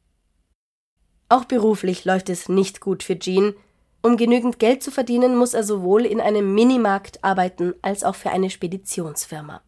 Auch 1.28 1.44
beruflich 1.44 2.04
läuft 2.04 2.30
es 2.30 2.48
nicht 2.48 2.80
gut 2.80 3.02
für 3.02 3.18
Jean. 3.18 3.54
Um 4.00 4.16
genügend 4.16 4.60
Geld 4.60 4.82
zu 4.84 4.92
verdienen, 4.92 5.36
muss 5.36 5.52
er 5.52 5.64
sowohl 5.64 6.06
in 6.06 6.20
einem 6.20 6.54
Minimarkt 6.54 7.24
arbeiten 7.24 7.74
als 7.82 8.04
auch 8.04 8.14
für 8.14 8.30
eine 8.30 8.48
Speditionsfirma. 8.48 9.60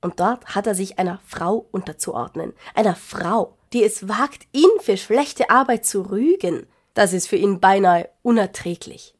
Und 0.00 0.20
dort 0.20 0.54
hat 0.54 0.68
er 0.68 0.76
sich 0.76 1.00
einer 1.00 1.18
Frau 1.26 1.66
unterzuordnen. 1.72 2.52
Einer 2.74 2.94
Frau, 2.94 3.56
die 3.72 3.82
es 3.82 4.08
wagt, 4.08 4.46
ihn 4.52 4.70
für 4.80 4.96
schlechte 4.96 5.50
Arbeit 5.50 5.84
zu 5.84 6.02
rügen. 6.02 6.66
Das 6.94 7.12
ist 7.12 7.28
für 7.28 7.36
ihn 7.36 7.60
beinahe 7.60 8.08
unerträglich. 8.22 9.14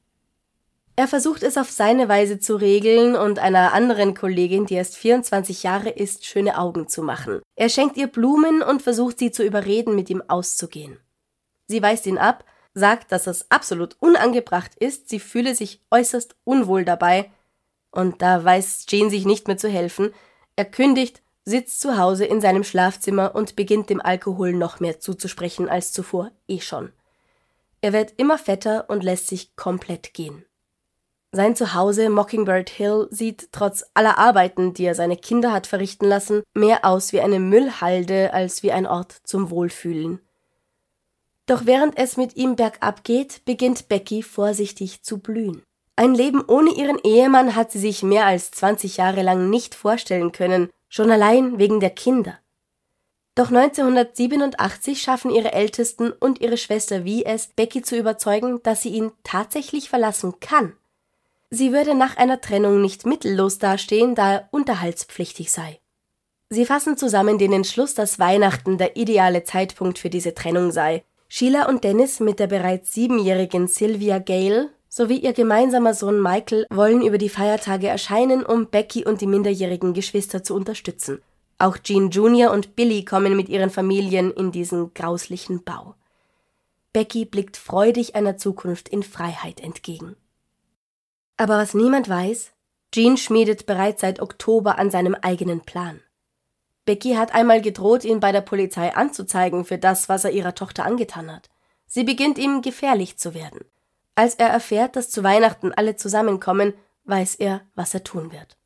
Er 0.97 1.09
versucht 1.09 1.43
es 1.43 1.57
auf 1.57 1.71
seine 1.71 2.09
Weise 2.09 2.41
zu 2.41 2.57
regeln 2.57 3.17
und 3.17 3.39
einer 3.39 3.73
anderen 3.73 4.15
Kollegin, 4.15 4.67
die 4.67 4.75
erst 4.75 4.97
24 4.97 5.63
Jahre 5.63 5.89
ist, 5.89 6.27
schöne 6.27 6.59
Augen 6.59 6.89
zu 6.89 7.03
machen. 7.03 7.41
Er 7.57 7.71
schenkt 7.71 7.97
ihr 7.97 8.07
Blumen 8.07 8.63
und 8.63 8.83
versucht 8.83 9.19
sie 9.19 9.31
zu 9.31 9.43
überreden, 9.43 9.95
mit 9.95 10.11
ihm 10.11 10.23
auszugehen. 10.29 10.99
Sie 11.69 11.83
weist 11.83 12.07
ihn 12.07 12.19
ab, 12.19 12.45
sagt, 12.75 13.13
dass 13.13 13.27
es 13.27 13.51
absolut 13.51 13.97
unangebracht 14.01 14.75
ist, 14.75 15.09
sie 15.09 15.21
fühle 15.21 15.55
sich 15.55 15.81
äußerst 15.91 16.37
unwohl 16.45 16.85
dabei, 16.85 17.31
und 17.93 18.23
da 18.23 18.45
weiß 18.45 18.85
Jane 18.89 19.11
sich 19.11 19.25
nicht 19.25 19.49
mehr 19.49 19.57
zu 19.57 19.69
helfen. 19.69 20.13
Er 20.55 20.65
kündigt, 20.65 21.23
sitzt 21.45 21.81
zu 21.81 21.97
Hause 21.97 22.25
in 22.25 22.41
seinem 22.41 22.63
Schlafzimmer 22.63 23.35
und 23.35 23.57
beginnt 23.57 23.91
dem 23.91 24.01
Alkohol 24.01 24.53
noch 24.53 24.81
mehr 24.81 25.01
zuzusprechen 25.01 25.69
als 25.69 25.93
zuvor 25.93 26.31
eh 26.47 26.61
schon. 26.61 26.93
Er 27.81 27.93
wird 27.93 28.15
immer 28.19 28.39
fetter 28.39 28.89
und 28.89 29.03
lässt 29.03 29.27
sich 29.29 29.57
komplett 29.57 30.13
gehen. 30.15 30.45
Sein 31.33 31.55
Zuhause 31.55 32.11
Mockingbird 32.11 32.69
Hill 32.71 33.07
sieht 33.11 33.51
trotz 33.53 33.85
aller 33.95 34.19
Arbeiten, 34.19 34.75
die 34.75 34.85
er 34.85 34.97
seine 34.97 35.17
Kinder 35.17 35.53
hat 35.53 35.69
verrichten 35.69 36.07
lassen, 36.07 36.43
mehr 36.55 36.85
aus 36.85 37.13
wie 37.13 37.21
eine 37.21 37.39
Müllhalde 37.39 38.35
als 38.35 38.65
wie 38.65 38.73
ein 38.73 38.87
Ort 38.87 39.13
zum 39.23 39.51
Wohlfühlen. 39.51 40.21
Doch 41.47 41.67
während 41.67 41.97
es 41.97 42.17
mit 42.17 42.37
ihm 42.37 42.57
bergab 42.57 43.05
geht, 43.05 43.45
beginnt 43.45 43.89
Becky 43.89 44.23
vorsichtig 44.23 45.03
zu 45.03 45.19
blühen. 45.19 45.63
Ein 45.95 46.15
Leben 46.15 46.43
ohne 46.47 46.71
ihren 46.71 46.99
Ehemann 46.99 47.55
hat 47.55 47.71
sie 47.71 47.79
sich 47.79 48.03
mehr 48.03 48.27
als 48.27 48.51
20 48.51 48.97
Jahre 48.97 49.23
lang 49.23 49.51
nicht 49.51 49.75
vorstellen 49.75 50.33
können, 50.33 50.69
schon 50.89 51.11
allein 51.11 51.59
wegen 51.59 51.79
der 51.79 51.91
Kinder. 51.91 52.39
Doch 53.35 53.51
1987 53.51 55.01
schaffen 55.01 55.31
ihre 55.31 55.53
Ältesten 55.53 56.13
und 56.13 56.41
ihre 56.41 56.57
Schwester 56.57 57.05
wie 57.05 57.25
es, 57.25 57.49
Becky 57.49 57.83
zu 57.83 57.97
überzeugen, 57.97 58.63
dass 58.63 58.83
sie 58.83 58.91
ihn 58.91 59.13
tatsächlich 59.23 59.89
verlassen 59.89 60.41
kann. 60.41 60.75
Sie 61.51 61.73
würde 61.73 61.95
nach 61.95 62.17
einer 62.17 62.41
Trennung 62.41 62.81
nicht 62.81 63.07
mittellos 63.07 63.59
dastehen, 63.59 64.15
da 64.15 64.33
er 64.33 64.49
unterhaltspflichtig 64.51 65.51
sei. 65.51 65.81
Sie 66.49 66.67
fassen 66.67 66.97
zusammen 66.97 67.39
den 67.39 67.53
Entschluss, 67.53 67.95
dass 67.95 68.19
Weihnachten 68.19 68.79
der 68.79 68.97
ideale 68.97 69.45
Zeitpunkt 69.45 69.99
für 69.99 70.11
diese 70.11 70.35
Trennung 70.35 70.73
sei, 70.73 71.05
Sheila 71.29 71.69
und 71.69 71.85
Dennis 71.85 72.19
mit 72.19 72.41
der 72.41 72.49
bereits 72.49 72.93
siebenjährigen 72.93 73.69
Sylvia 73.69 74.19
Gale 74.19 74.71
sowie 74.89 75.19
ihr 75.19 75.33
gemeinsamer 75.33 75.95
Sohn 75.95 76.21
Michael 76.21 76.67
wollen 76.71 77.03
über 77.03 77.19
die 77.19 77.29
Feiertage 77.29 77.87
erscheinen, 77.87 78.45
um 78.45 78.67
Becky 78.67 79.05
und 79.05 79.21
die 79.21 79.29
minderjährigen 79.29 79.95
Geschwister 79.95 80.43
zu 80.43 80.57
unterstützen. 80.57 81.23
Auch 81.61 81.77
Jean 81.77 82.09
Jr. 82.09 82.53
und 82.53 82.75
Billy 82.75 83.05
kommen 83.05 83.37
mit 83.37 83.51
ihren 83.51 83.69
Familien 83.69 84.31
in 84.31 84.51
diesen 84.51 84.95
grauslichen 84.95 85.63
Bau. 85.63 85.95
Becky 86.95 87.27
blickt 87.27 87.59
freudig 87.59 88.15
einer 88.15 88.39
Zukunft 88.39 88.89
in 88.89 89.03
Freiheit 89.03 89.61
entgegen. 89.61 90.17
Aber 91.37 91.59
was 91.59 91.75
niemand 91.75 92.09
weiß, 92.09 92.53
Jean 92.95 93.19
schmiedet 93.19 93.67
bereits 93.67 94.01
seit 94.01 94.21
Oktober 94.21 94.79
an 94.79 94.91
seinem 94.91 95.15
eigenen 95.15 95.61
Plan. 95.61 96.01
Becky 96.87 97.13
hat 97.13 97.35
einmal 97.35 97.61
gedroht, 97.61 98.07
ihn 98.07 98.21
bei 98.21 98.33
der 98.33 98.41
Polizei 98.41 98.97
anzuzeigen 98.97 99.67
für 99.67 99.77
das, 99.77 100.09
was 100.09 100.25
er 100.25 100.31
ihrer 100.31 100.55
Tochter 100.55 100.87
angetan 100.87 101.31
hat. 101.31 101.51
Sie 101.87 102.05
beginnt 102.05 102.39
ihm 102.39 102.63
gefährlich 102.63 103.19
zu 103.19 103.35
werden. 103.35 103.67
Als 104.15 104.35
er 104.35 104.49
erfährt, 104.49 104.97
dass 104.97 105.11
zu 105.11 105.23
Weihnachten 105.23 105.73
alle 105.73 105.95
zusammenkommen, 105.95 106.73
weiß 107.05 107.35
er, 107.35 107.61
was 107.75 107.93
er 107.93 108.03
tun 108.03 108.33
wird. 108.33 108.57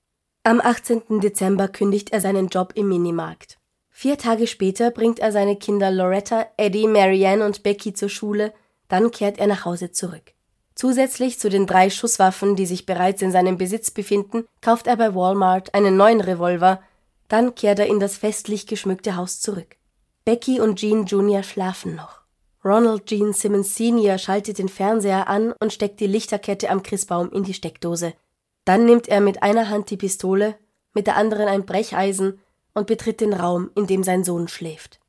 Am 0.46 0.61
18. 0.61 1.20
Dezember 1.20 1.68
kündigt 1.68 2.12
er 2.12 2.20
seinen 2.20 2.48
Job 2.48 2.72
im 2.74 2.90
Minimarkt. 2.90 3.57
Vier 3.88 4.18
Tage 4.18 4.46
später 4.46 4.90
bringt 4.90 5.18
er 5.18 5.33
seine 5.33 5.57
Kinder 5.57 5.90
Loretta, 5.90 6.46
Eddie, 6.59 6.87
Marianne 6.87 7.46
und 7.46 7.62
Becky 7.62 7.94
zur 7.94 8.11
Schule, 8.11 8.52
dann 8.88 9.11
kehrt 9.11 9.38
er 9.38 9.46
nach 9.46 9.64
Hause 9.64 9.90
zurück. 9.90 10.35
Zusätzlich 10.74 11.38
zu 11.38 11.48
den 11.48 11.66
drei 11.66 11.88
Schusswaffen, 11.88 12.57
die 12.57 12.66
sich 12.66 12.85
bereits 12.85 13.22
in 13.22 13.33
seinem 13.33 13.57
Besitz 13.57 13.90
befinden, 13.90 14.44
kauft 14.61 14.87
er 14.87 14.98
bei 14.98 15.14
Walmart 15.14 15.72
einen 15.72 15.96
neuen 15.96 16.20
Revolver, 16.20 16.83
dann 17.28 17.54
kehrt 17.54 17.78
er 17.78 17.87
in 17.87 17.98
das 17.98 18.18
festlich 18.18 18.66
geschmückte 18.66 19.16
Haus 19.16 19.40
zurück. 19.40 19.76
Becky 20.26 20.61
und 20.61 20.76
Jean 20.78 21.07
Jr. 21.07 21.42
schlafen 21.42 21.94
noch. 21.94 22.20
Ronald 22.62 23.07
Jean 23.07 23.33
Simmons 23.33 23.74
Sr. 23.74 24.18
schaltet 24.18 24.59
den 24.59 24.68
Fernseher 24.68 25.26
an 25.26 25.54
und 25.59 25.72
steckt 25.72 26.00
die 26.00 26.07
Lichterkette 26.07 26.68
am 26.68 26.83
Christbaum 26.83 27.30
in 27.33 27.44
die 27.44 27.54
Steckdose. 27.54 28.12
Dann 28.64 28.85
nimmt 28.87 29.09
er 29.09 29.20
mit 29.20 29.42
einer 29.42 29.68
Hand 29.68 29.90
die 29.90 29.96
Pistole, 29.96 30.57
mit 30.94 31.07
der 31.07 31.16
anderen 31.16 31.48
ein 31.48 31.66
Brecheisen 31.66 32.40
und 32.72 32.87
betritt 32.87 33.20
den 33.20 33.33
Raum, 33.33 33.70
in 33.74 33.87
dem 33.87 34.03
sein 34.03 34.24
Sohn 34.24 34.48
schläft. 34.48 35.00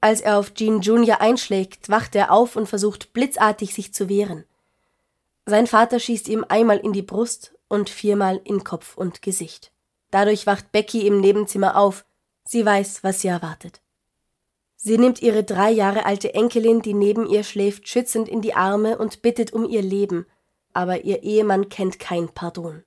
Als 0.00 0.20
er 0.20 0.38
auf 0.38 0.54
Jean 0.54 0.80
Jr. 0.80 1.20
einschlägt, 1.20 1.88
wacht 1.88 2.14
er 2.14 2.32
auf 2.32 2.56
und 2.56 2.68
versucht 2.68 3.12
blitzartig 3.12 3.74
sich 3.74 3.92
zu 3.92 4.08
wehren. 4.08 4.44
Sein 5.46 5.66
Vater 5.66 5.98
schießt 5.98 6.28
ihm 6.28 6.44
einmal 6.48 6.78
in 6.78 6.92
die 6.92 7.02
Brust 7.02 7.54
und 7.68 7.90
viermal 7.90 8.40
in 8.44 8.64
Kopf 8.64 8.96
und 8.96 9.22
Gesicht. 9.22 9.72
Dadurch 10.10 10.46
wacht 10.46 10.72
Becky 10.72 11.06
im 11.06 11.20
Nebenzimmer 11.20 11.76
auf. 11.76 12.04
Sie 12.44 12.64
weiß, 12.64 13.02
was 13.02 13.20
sie 13.20 13.28
erwartet. 13.28 13.80
Sie 14.76 14.96
nimmt 14.96 15.20
ihre 15.20 15.42
drei 15.42 15.70
Jahre 15.70 16.06
alte 16.06 16.34
Enkelin, 16.34 16.82
die 16.82 16.94
neben 16.94 17.26
ihr 17.26 17.42
schläft, 17.42 17.88
schützend 17.88 18.28
in 18.28 18.40
die 18.40 18.54
Arme 18.54 18.96
und 18.96 19.22
bittet 19.22 19.52
um 19.52 19.68
ihr 19.68 19.82
Leben, 19.82 20.26
aber 20.72 21.04
ihr 21.04 21.24
Ehemann 21.24 21.68
kennt 21.68 21.98
kein 21.98 22.28
Pardon. 22.28 22.84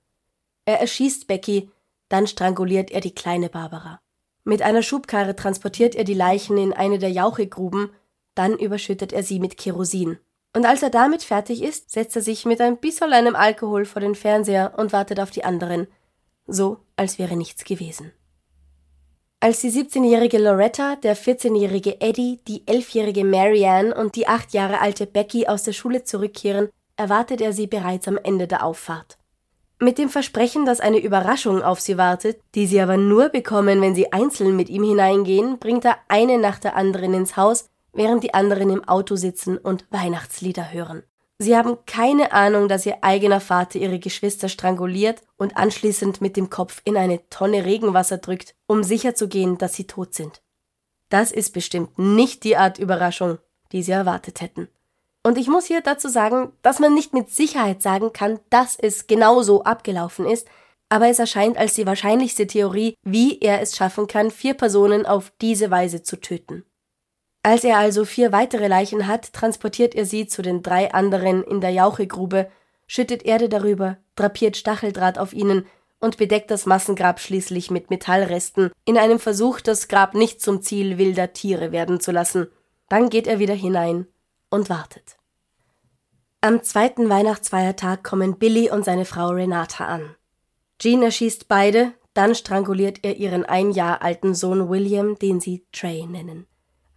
Er 0.65 0.79
erschießt 0.79 1.27
Becky, 1.27 1.71
dann 2.09 2.27
stranguliert 2.27 2.91
er 2.91 3.01
die 3.01 3.15
kleine 3.15 3.49
Barbara. 3.49 3.99
Mit 4.43 4.61
einer 4.61 4.81
Schubkarre 4.81 5.35
transportiert 5.35 5.95
er 5.95 6.03
die 6.03 6.13
Leichen 6.13 6.57
in 6.57 6.73
eine 6.73 6.99
der 6.99 7.11
Jauchegruben, 7.11 7.91
dann 8.35 8.57
überschüttet 8.57 9.13
er 9.13 9.23
sie 9.23 9.39
mit 9.39 9.57
Kerosin. 9.57 10.17
Und 10.55 10.65
als 10.65 10.83
er 10.83 10.89
damit 10.89 11.23
fertig 11.23 11.63
ist, 11.63 11.91
setzt 11.91 12.15
er 12.15 12.21
sich 12.21 12.45
mit 12.45 12.59
ein 12.59 12.77
bisschen 12.77 13.13
einem 13.13 13.35
Alkohol 13.35 13.85
vor 13.85 14.01
den 14.01 14.15
Fernseher 14.15 14.73
und 14.77 14.91
wartet 14.93 15.19
auf 15.19 15.31
die 15.31 15.45
anderen, 15.45 15.87
so 16.45 16.79
als 16.95 17.19
wäre 17.19 17.37
nichts 17.37 17.63
gewesen. 17.63 18.11
Als 19.39 19.61
die 19.61 19.71
17-jährige 19.71 20.37
Loretta, 20.37 20.97
der 20.97 21.17
14-jährige 21.17 21.99
Eddie, 21.99 22.41
die 22.47 22.63
11-jährige 22.65 23.23
Marianne 23.23 23.95
und 23.95 24.15
die 24.15 24.27
8 24.27 24.53
Jahre 24.53 24.81
alte 24.81 25.07
Becky 25.07 25.47
aus 25.47 25.63
der 25.63 25.73
Schule 25.73 26.03
zurückkehren, 26.03 26.69
erwartet 26.95 27.41
er 27.41 27.53
sie 27.53 27.67
bereits 27.67 28.07
am 28.07 28.17
Ende 28.17 28.47
der 28.47 28.63
Auffahrt. 28.63 29.17
Mit 29.83 29.97
dem 29.97 30.09
Versprechen, 30.09 30.63
dass 30.63 30.79
eine 30.79 30.99
Überraschung 30.99 31.63
auf 31.63 31.79
sie 31.79 31.97
wartet, 31.97 32.39
die 32.53 32.67
sie 32.67 32.79
aber 32.79 32.97
nur 32.97 33.29
bekommen, 33.29 33.81
wenn 33.81 33.95
sie 33.95 34.13
einzeln 34.13 34.55
mit 34.55 34.69
ihm 34.69 34.83
hineingehen, 34.83 35.57
bringt 35.57 35.85
er 35.85 35.97
eine 36.07 36.37
nach 36.37 36.59
der 36.59 36.75
anderen 36.75 37.15
ins 37.15 37.35
Haus, 37.35 37.67
während 37.91 38.23
die 38.23 38.35
anderen 38.35 38.69
im 38.69 38.87
Auto 38.87 39.15
sitzen 39.15 39.57
und 39.57 39.87
Weihnachtslieder 39.89 40.71
hören. 40.71 41.01
Sie 41.39 41.57
haben 41.57 41.79
keine 41.87 42.31
Ahnung, 42.31 42.67
dass 42.67 42.85
ihr 42.85 43.03
eigener 43.03 43.39
Vater 43.39 43.79
ihre 43.79 43.97
Geschwister 43.97 44.49
stranguliert 44.49 45.23
und 45.37 45.57
anschließend 45.57 46.21
mit 46.21 46.37
dem 46.37 46.51
Kopf 46.51 46.83
in 46.85 46.95
eine 46.95 47.27
Tonne 47.29 47.65
Regenwasser 47.65 48.19
drückt, 48.19 48.53
um 48.67 48.83
sicherzugehen, 48.83 49.57
dass 49.57 49.73
sie 49.73 49.87
tot 49.87 50.13
sind. 50.13 50.43
Das 51.09 51.31
ist 51.31 51.55
bestimmt 51.55 51.97
nicht 51.97 52.43
die 52.43 52.55
Art 52.55 52.77
Überraschung, 52.77 53.39
die 53.71 53.81
sie 53.81 53.93
erwartet 53.93 54.41
hätten. 54.41 54.67
Und 55.23 55.37
ich 55.37 55.47
muss 55.47 55.65
hier 55.65 55.81
dazu 55.81 56.09
sagen, 56.09 56.51
dass 56.61 56.79
man 56.79 56.93
nicht 56.93 57.13
mit 57.13 57.29
Sicherheit 57.29 57.81
sagen 57.81 58.11
kann, 58.11 58.39
dass 58.49 58.75
es 58.75 59.05
genau 59.07 59.43
so 59.43 59.63
abgelaufen 59.63 60.25
ist, 60.25 60.47
aber 60.89 61.07
es 61.07 61.19
erscheint 61.19 61.57
als 61.57 61.75
die 61.75 61.85
wahrscheinlichste 61.85 62.47
Theorie, 62.47 62.95
wie 63.03 63.39
er 63.39 63.61
es 63.61 63.77
schaffen 63.77 64.07
kann, 64.07 64.31
vier 64.31 64.55
Personen 64.55 65.05
auf 65.05 65.31
diese 65.39 65.71
Weise 65.71 66.01
zu 66.01 66.19
töten. 66.19 66.65
Als 67.43 67.63
er 67.63 67.77
also 67.77 68.03
vier 68.03 68.31
weitere 68.31 68.67
Leichen 68.67 69.07
hat, 69.07 69.31
transportiert 69.33 69.95
er 69.95 70.05
sie 70.05 70.27
zu 70.27 70.41
den 70.41 70.63
drei 70.63 70.93
anderen 70.93 71.43
in 71.43 71.61
der 71.61 71.71
Jauchegrube, 71.71 72.51
schüttet 72.87 73.23
Erde 73.23 73.47
darüber, 73.47 73.97
drapiert 74.15 74.57
Stacheldraht 74.57 75.17
auf 75.17 75.33
ihnen 75.33 75.65
und 75.99 76.17
bedeckt 76.17 76.51
das 76.51 76.65
Massengrab 76.65 77.19
schließlich 77.19 77.71
mit 77.71 77.89
Metallresten, 77.89 78.71
in 78.85 78.97
einem 78.97 79.19
Versuch, 79.19 79.61
das 79.61 79.87
Grab 79.87 80.13
nicht 80.13 80.41
zum 80.41 80.61
Ziel 80.61 80.97
wilder 80.97 81.31
Tiere 81.31 81.71
werden 81.71 81.99
zu 81.99 82.11
lassen. 82.11 82.47
Dann 82.89 83.09
geht 83.09 83.27
er 83.27 83.39
wieder 83.39 83.53
hinein 83.53 84.07
und 84.51 84.69
wartet. 84.69 85.17
Am 86.41 86.61
zweiten 86.61 87.09
Weihnachtsfeiertag 87.09 88.03
kommen 88.03 88.37
Billy 88.37 88.69
und 88.69 88.85
seine 88.85 89.05
Frau 89.05 89.29
Renata 89.29 89.85
an. 89.85 90.15
Jean 90.79 91.01
erschießt 91.01 91.47
beide, 91.47 91.93
dann 92.13 92.35
stranguliert 92.35 92.99
er 93.03 93.17
ihren 93.17 93.45
ein 93.45 93.71
Jahr 93.71 94.01
alten 94.01 94.35
Sohn 94.35 94.69
William, 94.69 95.17
den 95.17 95.39
sie 95.39 95.65
Trey 95.71 96.05
nennen. 96.05 96.47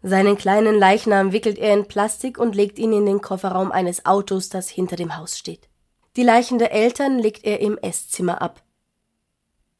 Seinen 0.02 0.36
kleinen 0.36 0.78
Leichnam 0.78 1.32
wickelt 1.32 1.58
er 1.58 1.72
in 1.72 1.86
Plastik 1.86 2.38
und 2.38 2.54
legt 2.54 2.78
ihn 2.78 2.92
in 2.92 3.06
den 3.06 3.22
Kofferraum 3.22 3.72
eines 3.72 4.04
Autos, 4.04 4.50
das 4.50 4.68
hinter 4.68 4.96
dem 4.96 5.16
Haus 5.16 5.38
steht. 5.38 5.68
Die 6.16 6.22
Leichen 6.22 6.58
der 6.58 6.72
Eltern 6.72 7.18
legt 7.18 7.44
er 7.44 7.60
im 7.60 7.78
Esszimmer 7.78 8.40
ab. 8.42 8.62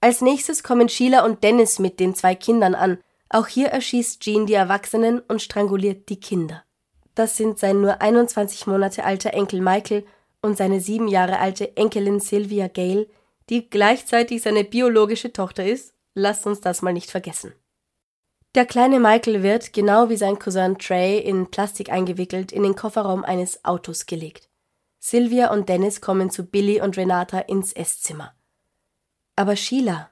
Als 0.01 0.21
nächstes 0.21 0.63
kommen 0.63 0.89
Sheila 0.89 1.25
und 1.25 1.45
Dennis 1.45 1.79
mit 1.79 2.01
den 2.01 2.15
zwei 2.15 2.35
Kindern 2.35 2.75
an. 2.75 2.99
Auch 3.29 3.47
hier 3.47 3.69
erschießt 3.69 4.21
Jean 4.21 4.47
die 4.47 4.55
Erwachsenen 4.55 5.21
und 5.21 5.41
stranguliert 5.41 6.09
die 6.09 6.21
Kinder. 6.21 6.64
Das 7.15 7.37
sind 7.37 7.59
sein 7.59 7.81
nur 7.81 8.01
21 8.01 8.67
Monate 8.67 9.05
alter 9.05 9.35
Enkel 9.35 9.61
Michael 9.61 10.05
und 10.43 10.57
seine 10.57 10.81
sieben 10.81 11.09
Jahre 11.09 11.39
alte 11.39 11.77
Enkelin 11.77 12.21
Sylvia 12.21 12.69
Gale, 12.69 13.07
die 13.49 13.69
gleichzeitig 13.71 14.43
seine 14.43 14.65
biologische 14.65 15.33
Tochter 15.33 15.65
ist. 15.65 15.95
Lasst 16.15 16.47
uns 16.47 16.61
das 16.61 16.83
mal 16.83 16.93
nicht 16.93 17.11
vergessen. 17.11 17.53
Der 18.55 18.67
kleine 18.67 19.01
Michael 19.01 19.43
wird, 19.43 19.73
genau 19.73 20.09
wie 20.11 20.17
sein 20.17 20.39
Cousin 20.39 20.79
Trey, 20.79 21.19
in 21.19 21.51
Plastik 21.51 21.91
eingewickelt 21.91 22.53
in 22.53 22.63
den 22.63 22.77
Kofferraum 22.77 23.25
eines 23.25 23.65
Autos 23.65 24.07
gelegt. 24.07 24.49
Sylvia 25.01 25.53
und 25.53 25.69
Dennis 25.69 26.01
kommen 26.01 26.31
zu 26.31 26.45
Billy 26.45 26.81
und 26.81 26.97
Renata 26.97 27.41
ins 27.41 27.73
Esszimmer. 27.73 28.33
Aber 29.37 29.57
Sheila, 29.57 30.11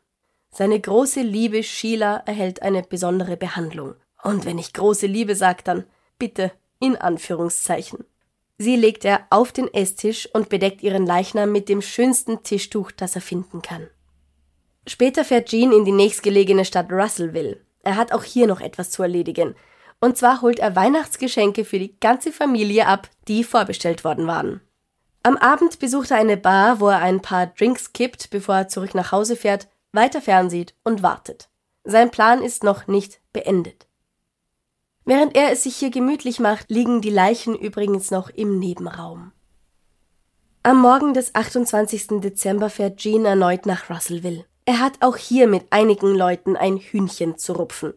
seine 0.50 0.80
große 0.80 1.22
Liebe 1.22 1.62
Sheila, 1.62 2.16
erhält 2.26 2.62
eine 2.62 2.82
besondere 2.82 3.36
Behandlung. 3.36 3.94
Und 4.22 4.44
wenn 4.44 4.58
ich 4.58 4.72
große 4.72 5.06
Liebe 5.06 5.36
sage, 5.36 5.62
dann 5.64 5.84
bitte 6.18 6.52
in 6.82 6.96
Anführungszeichen. 6.96 8.04
Sie 8.58 8.76
legt 8.76 9.04
er 9.04 9.26
auf 9.30 9.52
den 9.52 9.72
Esstisch 9.72 10.28
und 10.34 10.48
bedeckt 10.48 10.82
ihren 10.82 11.06
Leichnam 11.06 11.52
mit 11.52 11.68
dem 11.68 11.80
schönsten 11.80 12.42
Tischtuch, 12.42 12.90
das 12.90 13.14
er 13.14 13.22
finden 13.22 13.62
kann. 13.62 13.88
Später 14.86 15.24
fährt 15.24 15.48
Jean 15.48 15.72
in 15.72 15.84
die 15.84 15.92
nächstgelegene 15.92 16.64
Stadt 16.64 16.92
Russellville, 16.92 17.60
er 17.82 17.96
hat 17.96 18.12
auch 18.12 18.24
hier 18.24 18.46
noch 18.46 18.60
etwas 18.60 18.90
zu 18.90 19.02
erledigen. 19.02 19.54
Und 20.00 20.16
zwar 20.16 20.42
holt 20.42 20.58
er 20.58 20.74
Weihnachtsgeschenke 20.74 21.64
für 21.64 21.78
die 21.78 21.98
ganze 22.00 22.32
Familie 22.32 22.86
ab, 22.86 23.08
die 23.28 23.44
vorbestellt 23.44 24.04
worden 24.04 24.26
waren. 24.26 24.60
Am 25.22 25.36
Abend 25.36 25.78
besucht 25.78 26.10
er 26.10 26.16
eine 26.16 26.36
Bar, 26.36 26.80
wo 26.80 26.88
er 26.88 26.98
ein 26.98 27.22
paar 27.22 27.46
Drinks 27.46 27.92
kippt, 27.92 28.30
bevor 28.30 28.56
er 28.56 28.68
zurück 28.68 28.94
nach 28.94 29.12
Hause 29.12 29.36
fährt, 29.36 29.68
weiter 29.92 30.20
fernsieht 30.20 30.74
und 30.82 31.02
wartet. 31.02 31.48
Sein 31.84 32.10
Plan 32.10 32.42
ist 32.42 32.64
noch 32.64 32.88
nicht 32.88 33.20
beendet. 33.32 33.86
Während 35.04 35.36
er 35.36 35.50
es 35.50 35.64
sich 35.64 35.76
hier 35.76 35.90
gemütlich 35.90 36.38
macht, 36.38 36.70
liegen 36.70 37.00
die 37.00 37.10
Leichen 37.10 37.56
übrigens 37.56 38.10
noch 38.10 38.30
im 38.30 38.58
Nebenraum. 38.58 39.32
Am 40.62 40.80
Morgen 40.80 41.12
des 41.12 41.34
28. 41.34 42.20
Dezember 42.20 42.70
fährt 42.70 42.98
Jean 42.98 43.24
erneut 43.24 43.66
nach 43.66 43.90
Russellville. 43.90 44.44
Er 44.64 44.78
hat 44.78 44.94
auch 45.00 45.16
hier 45.16 45.48
mit 45.48 45.64
einigen 45.70 46.14
Leuten 46.14 46.56
ein 46.56 46.76
Hühnchen 46.76 47.36
zu 47.36 47.54
rupfen. 47.54 47.94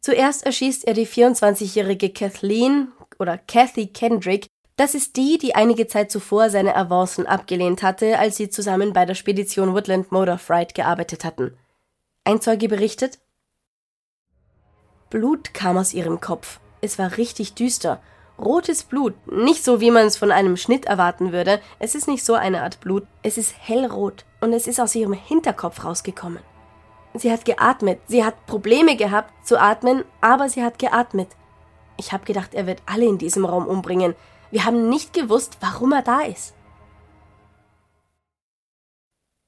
Zuerst 0.00 0.46
erschießt 0.46 0.86
er 0.86 0.94
die 0.94 1.06
24-jährige 1.06 2.10
Kathleen 2.10 2.88
oder 3.18 3.36
Kathy 3.36 3.88
Kendrick. 3.88 4.46
Das 4.76 4.94
ist 4.94 5.16
die, 5.16 5.36
die 5.36 5.54
einige 5.56 5.88
Zeit 5.88 6.10
zuvor 6.10 6.48
seine 6.48 6.74
Avancen 6.74 7.26
abgelehnt 7.26 7.82
hatte, 7.82 8.18
als 8.18 8.36
sie 8.36 8.48
zusammen 8.48 8.94
bei 8.94 9.04
der 9.04 9.14
Spedition 9.14 9.74
Woodland 9.74 10.10
Motor 10.10 10.38
Freight 10.38 10.74
gearbeitet 10.74 11.24
hatten. 11.24 11.54
Ein 12.24 12.40
Zeuge 12.40 12.68
berichtet, 12.68 13.18
Blut 15.10 15.54
kam 15.54 15.78
aus 15.78 15.94
ihrem 15.94 16.20
Kopf. 16.20 16.60
Es 16.80 16.98
war 16.98 17.16
richtig 17.16 17.54
düster 17.54 18.00
Rotes 18.38 18.84
Blut, 18.84 19.14
nicht 19.26 19.64
so 19.64 19.80
wie 19.80 19.90
man 19.90 20.06
es 20.06 20.16
von 20.16 20.30
einem 20.30 20.56
Schnitt 20.56 20.84
erwarten 20.84 21.32
würde. 21.32 21.60
Es 21.80 21.96
ist 21.96 22.06
nicht 22.06 22.24
so 22.24 22.34
eine 22.34 22.62
Art 22.62 22.78
Blut. 22.78 23.04
Es 23.22 23.36
ist 23.36 23.52
hellrot 23.58 24.24
und 24.40 24.52
es 24.52 24.68
ist 24.68 24.80
aus 24.80 24.94
ihrem 24.94 25.12
Hinterkopf 25.12 25.84
rausgekommen. 25.84 26.38
Sie 27.14 27.32
hat 27.32 27.44
geatmet. 27.44 27.98
Sie 28.06 28.24
hat 28.24 28.46
Probleme 28.46 28.96
gehabt 28.96 29.44
zu 29.44 29.60
atmen, 29.60 30.04
aber 30.20 30.48
sie 30.48 30.62
hat 30.62 30.78
geatmet. 30.78 31.28
Ich 31.96 32.12
habe 32.12 32.24
gedacht, 32.24 32.54
er 32.54 32.66
wird 32.68 32.80
alle 32.86 33.06
in 33.06 33.18
diesem 33.18 33.44
Raum 33.44 33.66
umbringen. 33.66 34.14
Wir 34.52 34.64
haben 34.64 34.88
nicht 34.88 35.12
gewusst, 35.12 35.58
warum 35.60 35.92
er 35.92 36.02
da 36.02 36.20
ist. 36.20 36.54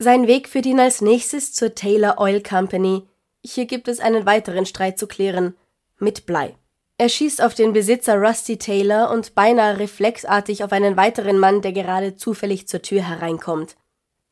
Sein 0.00 0.26
Weg 0.26 0.48
führt 0.48 0.66
ihn 0.66 0.80
als 0.80 1.00
nächstes 1.00 1.52
zur 1.52 1.74
Taylor 1.76 2.18
Oil 2.18 2.42
Company. 2.42 3.06
Hier 3.44 3.66
gibt 3.66 3.88
es 3.88 4.00
einen 4.00 4.26
weiteren 4.26 4.66
Streit 4.66 4.98
zu 4.98 5.06
klären. 5.06 5.56
Mit 5.98 6.26
Blei. 6.26 6.56
Er 6.98 7.08
schießt 7.08 7.42
auf 7.42 7.54
den 7.54 7.72
Besitzer 7.72 8.16
Rusty 8.16 8.58
Taylor 8.58 9.10
und 9.10 9.34
beinahe 9.34 9.78
reflexartig 9.78 10.62
auf 10.62 10.72
einen 10.72 10.96
weiteren 10.96 11.38
Mann, 11.38 11.62
der 11.62 11.72
gerade 11.72 12.16
zufällig 12.16 12.68
zur 12.68 12.82
Tür 12.82 13.02
hereinkommt. 13.02 13.76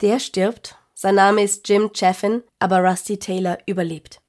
Der 0.02 0.18
stirbt, 0.18 0.76
sein 0.94 1.14
Name 1.14 1.42
ist 1.42 1.66
Jim 1.68 1.90
Chaffin, 1.94 2.42
aber 2.58 2.80
Rusty 2.80 3.18
Taylor 3.18 3.58
überlebt. 3.66 4.20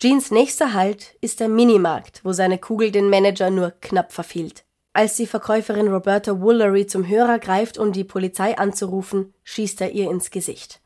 Jeans 0.00 0.30
nächster 0.30 0.72
Halt 0.72 1.16
ist 1.20 1.40
der 1.40 1.48
Minimarkt, 1.48 2.24
wo 2.24 2.32
seine 2.32 2.58
Kugel 2.58 2.90
den 2.90 3.10
Manager 3.10 3.50
nur 3.50 3.72
knapp 3.80 4.12
verfehlt. 4.12 4.64
Als 4.92 5.16
die 5.16 5.26
Verkäuferin 5.26 5.88
Roberta 5.88 6.40
Woolery 6.40 6.86
zum 6.86 7.06
Hörer 7.06 7.38
greift, 7.38 7.78
um 7.78 7.92
die 7.92 8.04
Polizei 8.04 8.56
anzurufen, 8.56 9.34
schießt 9.44 9.80
er 9.82 9.90
ihr 9.90 10.10
ins 10.10 10.30
Gesicht. 10.30 10.80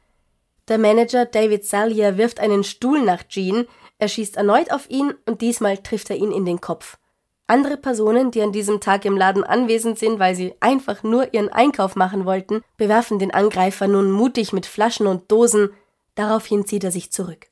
Der 0.68 0.79
Manager 0.79 1.27
David 1.27 1.64
Salyer 1.64 2.16
wirft 2.16 2.40
einen 2.40 2.64
Stuhl 2.64 3.03
nach 3.03 3.25
Jean, 3.29 3.66
er 3.98 4.09
schießt 4.09 4.37
erneut 4.37 4.72
auf 4.72 4.88
ihn 4.90 5.14
und 5.27 5.40
diesmal 5.40 5.79
trifft 5.79 6.11
er 6.11 6.16
ihn 6.16 6.33
in 6.33 6.44
den 6.44 6.61
Kopf. 6.61 6.98
Andere 7.46 7.77
Personen, 7.77 8.31
die 8.31 8.42
an 8.42 8.53
diesem 8.53 8.81
Tag 8.81 9.05
im 9.05 9.16
Laden 9.16 9.44
anwesend 9.44 9.98
sind, 9.98 10.18
weil 10.18 10.35
sie 10.35 10.55
einfach 10.61 11.03
nur 11.03 11.35
ihren 11.35 11.51
Einkauf 11.51 11.96
machen 11.96 12.25
wollten, 12.25 12.62
bewerfen 12.77 13.18
den 13.18 13.35
Angreifer 13.35 13.88
nun 13.88 14.11
mutig 14.11 14.53
mit 14.53 14.66
Flaschen 14.66 15.07
und 15.07 15.31
Dosen. 15.31 15.70
Daraufhin 16.14 16.66
zieht 16.66 16.85
er 16.85 16.92
sich 16.92 17.12
zurück. 17.12 17.48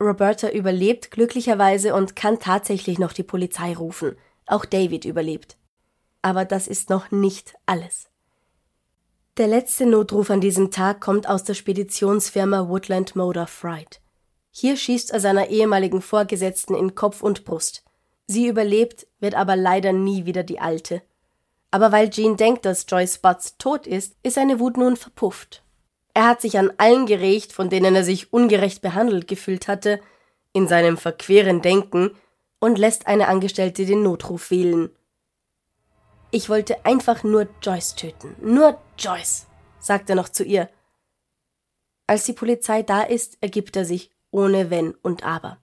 Roberta 0.00 0.50
überlebt 0.50 1.10
glücklicherweise 1.10 1.94
und 1.94 2.16
kann 2.16 2.38
tatsächlich 2.38 2.98
noch 2.98 3.12
die 3.12 3.22
Polizei 3.22 3.74
rufen. 3.74 4.16
Auch 4.46 4.64
David 4.64 5.04
überlebt. 5.04 5.56
Aber 6.22 6.44
das 6.44 6.68
ist 6.68 6.90
noch 6.90 7.10
nicht 7.10 7.54
alles. 7.66 8.09
Der 9.40 9.48
letzte 9.48 9.86
Notruf 9.86 10.28
an 10.28 10.42
diesem 10.42 10.70
Tag 10.70 11.00
kommt 11.00 11.26
aus 11.26 11.44
der 11.44 11.54
Speditionsfirma 11.54 12.68
Woodland 12.68 13.16
Motor 13.16 13.46
Freight. 13.46 14.02
Hier 14.50 14.76
schießt 14.76 15.12
er 15.12 15.20
seiner 15.20 15.48
ehemaligen 15.48 16.02
Vorgesetzten 16.02 16.74
in 16.74 16.94
Kopf 16.94 17.22
und 17.22 17.46
Brust. 17.46 17.82
Sie 18.26 18.48
überlebt, 18.48 19.06
wird 19.18 19.34
aber 19.34 19.56
leider 19.56 19.94
nie 19.94 20.26
wieder 20.26 20.42
die 20.42 20.60
alte. 20.60 21.00
Aber 21.70 21.90
weil 21.90 22.10
Jean 22.10 22.36
denkt, 22.36 22.66
dass 22.66 22.84
Joyce 22.86 23.16
Butts 23.16 23.56
tot 23.56 23.86
ist, 23.86 24.14
ist 24.22 24.34
seine 24.34 24.60
Wut 24.60 24.76
nun 24.76 24.96
verpufft. 24.96 25.62
Er 26.12 26.28
hat 26.28 26.42
sich 26.42 26.58
an 26.58 26.74
allen 26.76 27.06
gerecht, 27.06 27.54
von 27.54 27.70
denen 27.70 27.94
er 27.94 28.04
sich 28.04 28.34
ungerecht 28.34 28.82
behandelt 28.82 29.26
gefühlt 29.26 29.68
hatte, 29.68 30.00
in 30.52 30.68
seinem 30.68 30.98
verqueren 30.98 31.62
Denken, 31.62 32.10
und 32.58 32.76
lässt 32.76 33.06
eine 33.06 33.26
Angestellte 33.28 33.86
den 33.86 34.02
Notruf 34.02 34.50
wählen. 34.50 34.90
Ich 36.30 36.48
wollte 36.48 36.84
einfach 36.84 37.24
nur 37.24 37.48
Joyce 37.62 37.96
töten. 37.96 38.36
Nur 38.40 38.78
Joyce, 38.98 39.46
sagt 39.80 40.10
er 40.10 40.16
noch 40.16 40.28
zu 40.28 40.44
ihr. 40.44 40.68
Als 42.06 42.24
die 42.24 42.32
Polizei 42.32 42.82
da 42.82 43.02
ist, 43.02 43.38
ergibt 43.40 43.76
er 43.76 43.84
sich 43.84 44.10
ohne 44.30 44.70
Wenn 44.70 44.94
und 45.02 45.24
Aber. 45.24 45.58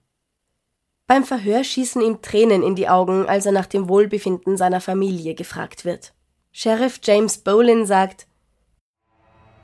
Beim 1.06 1.24
Verhör 1.24 1.64
schießen 1.64 2.02
ihm 2.02 2.20
Tränen 2.20 2.62
in 2.62 2.74
die 2.74 2.88
Augen, 2.88 3.26
als 3.26 3.46
er 3.46 3.52
nach 3.52 3.66
dem 3.66 3.88
Wohlbefinden 3.88 4.58
seiner 4.58 4.82
Familie 4.82 5.34
gefragt 5.34 5.86
wird. 5.86 6.12
Sheriff 6.52 7.00
James 7.02 7.38
Bolin 7.38 7.86
sagt, 7.86 8.26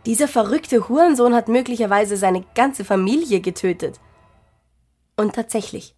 dieser 0.07 0.29
verrückte 0.29 0.88
Hurensohn 0.88 1.35
hat 1.35 1.49
möglicherweise 1.49 2.17
seine 2.17 2.45
ganze 2.55 2.85
Familie 2.85 3.40
getötet. 3.40 4.01
Und 5.17 5.35
tatsächlich, 5.35 5.95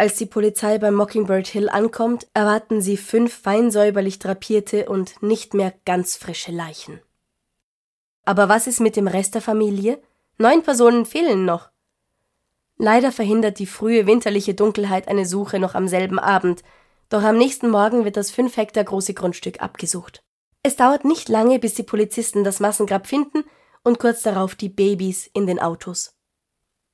als 0.00 0.16
die 0.16 0.24
Polizei 0.24 0.78
bei 0.78 0.90
Mockingbird 0.90 1.46
Hill 1.46 1.68
ankommt, 1.68 2.26
erwarten 2.32 2.80
sie 2.80 2.96
fünf 2.96 3.34
fein 3.34 3.70
säuberlich 3.70 4.18
drapierte 4.18 4.88
und 4.88 5.22
nicht 5.22 5.52
mehr 5.52 5.74
ganz 5.84 6.16
frische 6.16 6.52
Leichen. 6.52 7.02
Aber 8.24 8.48
was 8.48 8.66
ist 8.66 8.80
mit 8.80 8.96
dem 8.96 9.08
Rest 9.08 9.34
der 9.34 9.42
Familie? 9.42 10.00
Neun 10.38 10.62
Personen 10.62 11.04
fehlen 11.04 11.44
noch. 11.44 11.68
Leider 12.78 13.12
verhindert 13.12 13.58
die 13.58 13.66
frühe 13.66 14.06
winterliche 14.06 14.54
Dunkelheit 14.54 15.06
eine 15.06 15.26
Suche 15.26 15.58
noch 15.58 15.74
am 15.74 15.86
selben 15.86 16.18
Abend, 16.18 16.62
doch 17.10 17.22
am 17.22 17.36
nächsten 17.36 17.68
Morgen 17.68 18.06
wird 18.06 18.16
das 18.16 18.30
fünf 18.30 18.56
Hektar 18.56 18.84
große 18.84 19.12
Grundstück 19.12 19.60
abgesucht. 19.60 20.22
Es 20.62 20.76
dauert 20.76 21.04
nicht 21.04 21.28
lange, 21.28 21.58
bis 21.58 21.74
die 21.74 21.82
Polizisten 21.82 22.42
das 22.42 22.58
Massengrab 22.58 23.06
finden 23.06 23.44
und 23.84 23.98
kurz 23.98 24.22
darauf 24.22 24.54
die 24.54 24.70
Babys 24.70 25.28
in 25.34 25.46
den 25.46 25.60
Autos. 25.60 26.14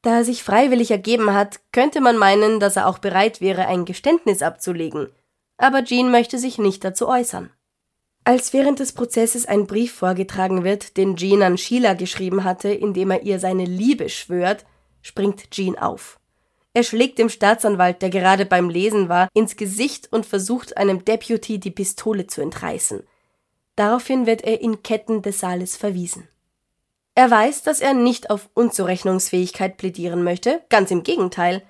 Da 0.03 0.19
er 0.19 0.25
sich 0.25 0.43
freiwillig 0.43 0.91
ergeben 0.91 1.35
hat, 1.35 1.61
könnte 1.73 2.01
man 2.01 2.17
meinen, 2.17 2.61
dass 2.61 2.77
er 2.77 2.87
auch 2.87 2.99
bereit 2.99 3.41
wäre, 3.41 3.67
ein 3.67 3.85
Geständnis 3.85 4.43
abzulegen. 4.43 5.09
Aber 5.57 5.85
Jean 5.85 6.11
möchte 6.11 6.39
sich 6.39 6.59
nicht 6.59 6.85
dazu 6.85 7.09
äußern. 7.09 7.51
Als 8.25 8.53
während 8.53 8.81
des 8.81 8.93
Prozesses 8.93 9.47
ein 9.47 9.67
Brief 9.67 9.93
vorgetragen 9.93 10.65
wird, 10.65 10.97
den 10.97 11.17
Jean 11.17 11.43
an 11.43 11.59
Sheila 11.59 11.95
geschrieben 11.95 12.45
hatte, 12.45 12.69
in 12.69 12.93
dem 12.93 13.11
er 13.11 13.23
ihr 13.23 13.39
seine 13.39 13.65
Liebe 13.65 14.09
schwört, 14.09 14.65
springt 15.01 15.51
Jean 15.51 15.79
auf. 15.79 16.19
Er 16.75 16.83
schlägt 16.83 17.19
dem 17.19 17.29
Staatsanwalt, 17.29 18.03
der 18.03 18.11
gerade 18.11 18.45
beim 18.45 18.69
Lesen 18.69 19.09
war, 19.09 19.29
ins 19.33 19.57
Gesicht 19.57 20.13
und 20.13 20.27
versucht 20.27 20.77
einem 20.77 21.05
Deputy 21.05 21.59
die 21.59 21.71
Pistole 21.71 22.27
zu 22.27 22.43
entreißen. 22.43 23.03
Daraufhin 23.77 24.27
wird 24.27 24.43
er 24.43 24.61
in 24.61 24.83
Ketten 24.83 25.23
des 25.23 25.41
Saales 25.41 25.77
verwiesen. 25.77 26.29
Er 27.17 27.31
weiß, 27.31 27.63
dass 27.63 27.81
er 27.81 27.95
nicht 27.95 28.29
auf 28.29 28.51
Unzurechnungsfähigkeit 28.53 29.79
plädieren 29.79 30.23
möchte, 30.23 30.63
ganz 30.69 30.91
im 30.91 31.03
Gegenteil. 31.03 31.63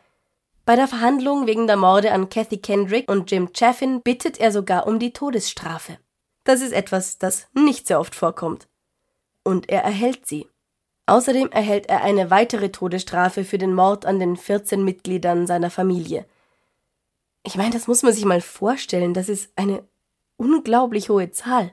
Bei 0.65 0.75
der 0.75 0.89
Verhandlung 0.89 1.47
wegen 1.47 1.69
der 1.69 1.77
Morde 1.77 2.11
an 2.11 2.29
Kathy 2.29 2.59
Kendrick 2.59 3.09
und 3.09 3.31
Jim 3.31 3.51
Chaffin 3.57 4.03
bittet 4.03 4.41
er 4.41 4.51
sogar 4.51 4.89
um 4.89 4.99
die 4.99 5.13
Todesstrafe. 5.13 5.99
Das 6.43 6.61
ist 6.61 6.73
etwas, 6.73 7.19
das 7.19 7.47
nicht 7.55 7.87
sehr 7.87 8.01
oft 8.01 8.17
vorkommt. 8.17 8.67
Und 9.45 9.69
er 9.69 9.85
erhält 9.85 10.27
sie. 10.27 10.49
Außerdem 11.07 11.53
erhält 11.53 11.87
er 11.87 12.03
eine 12.03 12.33
weitere 12.33 12.71
Todesstrafe 12.71 13.45
für 13.45 13.59
den 13.59 13.73
Mord 13.73 14.05
an 14.05 14.19
den 14.19 14.37
14 14.37 14.85
Mitgliedern 14.85 15.47
seiner 15.47 15.71
Familie. 15.71 16.27
Ich 17.45 17.55
meine, 17.55 17.71
das 17.71 17.87
muss 17.87 18.03
man 18.03 18.13
sich 18.13 18.25
mal 18.25 18.41
vorstellen, 18.41 19.15
das 19.15 19.29
ist 19.29 19.53
eine 19.55 19.85
unglaublich 20.39 21.09
hohe 21.09 21.31
Zahl. 21.31 21.71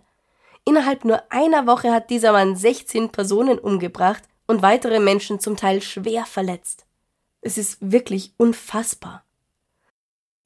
Innerhalb 0.65 1.04
nur 1.06 1.21
einer 1.30 1.67
Woche 1.67 1.91
hat 1.91 2.10
dieser 2.10 2.32
Mann 2.32 2.56
16 2.56 3.10
Personen 3.10 3.60
umgebracht 3.60 4.23
und 4.47 4.62
weitere 4.62 4.99
Menschen 4.99 5.39
zum 5.39 5.58
Teil 5.58 5.82
schwer 5.82 6.26
verletzt. 6.26 6.86
Es 7.41 7.58
ist 7.58 7.78
wirklich 7.82 8.34
unfassbar. 8.38 9.26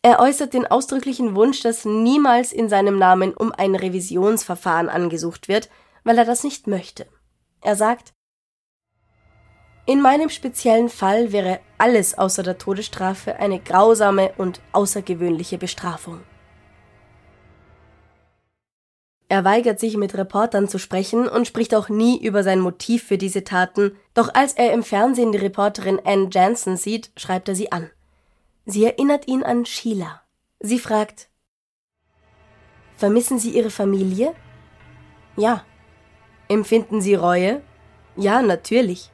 Er 0.01 0.19
äußert 0.19 0.53
den 0.53 0.65
ausdrücklichen 0.65 1.35
Wunsch, 1.35 1.61
dass 1.61 1.85
niemals 1.85 2.51
in 2.51 2.69
seinem 2.69 2.97
Namen 2.97 3.33
um 3.33 3.51
ein 3.51 3.75
Revisionsverfahren 3.75 4.89
angesucht 4.89 5.47
wird, 5.47 5.69
weil 6.03 6.17
er 6.17 6.25
das 6.25 6.43
nicht 6.43 6.65
möchte. 6.65 7.07
Er 7.61 7.75
sagt, 7.75 8.13
in 9.85 10.01
meinem 10.01 10.29
speziellen 10.29 10.89
Fall 10.89 11.31
wäre 11.31 11.59
alles 11.77 12.17
außer 12.17 12.43
der 12.43 12.57
Todesstrafe 12.57 13.37
eine 13.37 13.59
grausame 13.59 14.33
und 14.37 14.61
außergewöhnliche 14.71 15.57
Bestrafung. 15.57 16.21
Er 19.29 19.43
weigert 19.43 19.79
sich, 19.79 19.97
mit 19.97 20.15
Reportern 20.15 20.69
zu 20.69 20.77
sprechen 20.79 21.27
und 21.27 21.47
spricht 21.47 21.75
auch 21.75 21.89
nie 21.89 22.23
über 22.23 22.43
sein 22.43 22.59
Motiv 22.59 23.03
für 23.03 23.17
diese 23.17 23.43
Taten, 23.43 23.97
doch 24.13 24.33
als 24.33 24.53
er 24.53 24.71
im 24.71 24.83
Fernsehen 24.83 25.31
die 25.33 25.37
Reporterin 25.37 25.99
Ann 26.03 26.29
Jansen 26.31 26.77
sieht, 26.77 27.11
schreibt 27.17 27.49
er 27.49 27.55
sie 27.55 27.71
an. 27.71 27.89
Sie 28.65 28.85
erinnert 28.85 29.27
ihn 29.27 29.43
an 29.43 29.65
Sheila. 29.65 30.21
Sie 30.59 30.79
fragt, 30.79 31.29
Vermissen 32.95 33.37
Sie 33.37 33.51
Ihre 33.51 33.69
Familie? 33.69 34.33
Ja. 35.35 35.63
Empfinden 36.47 36.99
Sie 36.99 37.13
Reue? 37.13 37.61
Ja, 38.15 38.41
natürlich. 38.41 39.11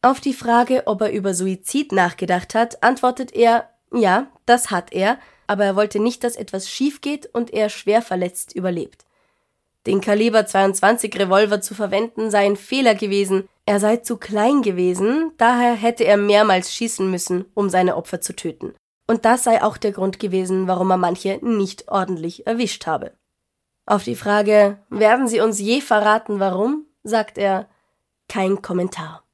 Auf 0.00 0.20
die 0.20 0.32
Frage, 0.32 0.82
ob 0.86 1.00
er 1.00 1.12
über 1.12 1.34
Suizid 1.34 1.90
nachgedacht 1.90 2.54
hat, 2.54 2.82
antwortet 2.82 3.32
er, 3.32 3.68
ja, 3.92 4.28
das 4.46 4.70
hat 4.70 4.92
er, 4.92 5.18
aber 5.46 5.64
er 5.64 5.76
wollte 5.76 6.00
nicht, 6.00 6.24
dass 6.24 6.36
etwas 6.36 6.70
schief 6.70 7.00
geht 7.00 7.26
und 7.32 7.52
er 7.52 7.68
schwer 7.68 8.02
verletzt 8.02 8.54
überlebt. 8.54 9.04
Den 9.86 10.00
Kaliber 10.00 10.46
22 10.46 11.18
Revolver 11.18 11.60
zu 11.60 11.74
verwenden 11.74 12.30
sei 12.30 12.46
ein 12.46 12.56
Fehler 12.56 12.94
gewesen, 12.94 13.48
er 13.66 13.80
sei 13.80 13.96
zu 13.96 14.16
klein 14.16 14.62
gewesen, 14.62 15.32
daher 15.38 15.74
hätte 15.74 16.04
er 16.04 16.16
mehrmals 16.16 16.72
schießen 16.72 17.10
müssen, 17.10 17.46
um 17.54 17.68
seine 17.68 17.96
Opfer 17.96 18.20
zu 18.20 18.34
töten. 18.34 18.74
Und 19.08 19.24
das 19.24 19.42
sei 19.42 19.62
auch 19.62 19.76
der 19.76 19.92
Grund 19.92 20.20
gewesen, 20.20 20.68
warum 20.68 20.90
er 20.90 20.96
manche 20.96 21.38
nicht 21.42 21.88
ordentlich 21.88 22.46
erwischt 22.46 22.86
habe. 22.86 23.12
Auf 23.84 24.04
die 24.04 24.14
Frage, 24.14 24.78
werden 24.90 25.26
Sie 25.26 25.40
uns 25.40 25.58
je 25.58 25.80
verraten, 25.80 26.38
warum? 26.38 26.86
sagt 27.02 27.36
er, 27.36 27.68
kein 28.28 28.62
Kommentar. 28.62 29.24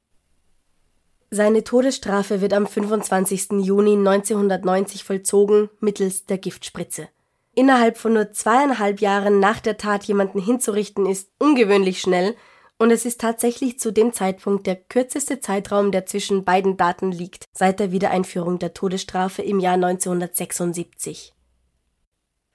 Seine 1.31 1.63
Todesstrafe 1.63 2.41
wird 2.41 2.53
am 2.53 2.65
25. 2.65 3.61
Juni 3.61 3.93
1990 3.93 5.03
vollzogen 5.03 5.69
mittels 5.79 6.25
der 6.25 6.39
Giftspritze. 6.39 7.07
Innerhalb 7.53 7.97
von 7.97 8.13
nur 8.13 8.31
zweieinhalb 8.31 8.99
Jahren 8.99 9.39
nach 9.39 9.59
der 9.59 9.77
Tat 9.77 10.05
jemanden 10.05 10.39
hinzurichten 10.39 11.05
ist 11.05 11.29
ungewöhnlich 11.37 12.01
schnell 12.01 12.35
und 12.79 12.89
es 12.89 13.05
ist 13.05 13.21
tatsächlich 13.21 13.77
zu 13.79 13.91
dem 13.91 14.11
Zeitpunkt 14.11 14.65
der 14.65 14.75
kürzeste 14.75 15.39
Zeitraum, 15.39 15.91
der 15.91 16.07
zwischen 16.07 16.45
beiden 16.45 16.77
Daten 16.77 17.11
liegt, 17.11 17.45
seit 17.53 17.79
der 17.79 17.91
Wiedereinführung 17.91 18.57
der 18.57 18.73
Todesstrafe 18.73 19.43
im 19.43 19.59
Jahr 19.59 19.75
1976. 19.75 21.35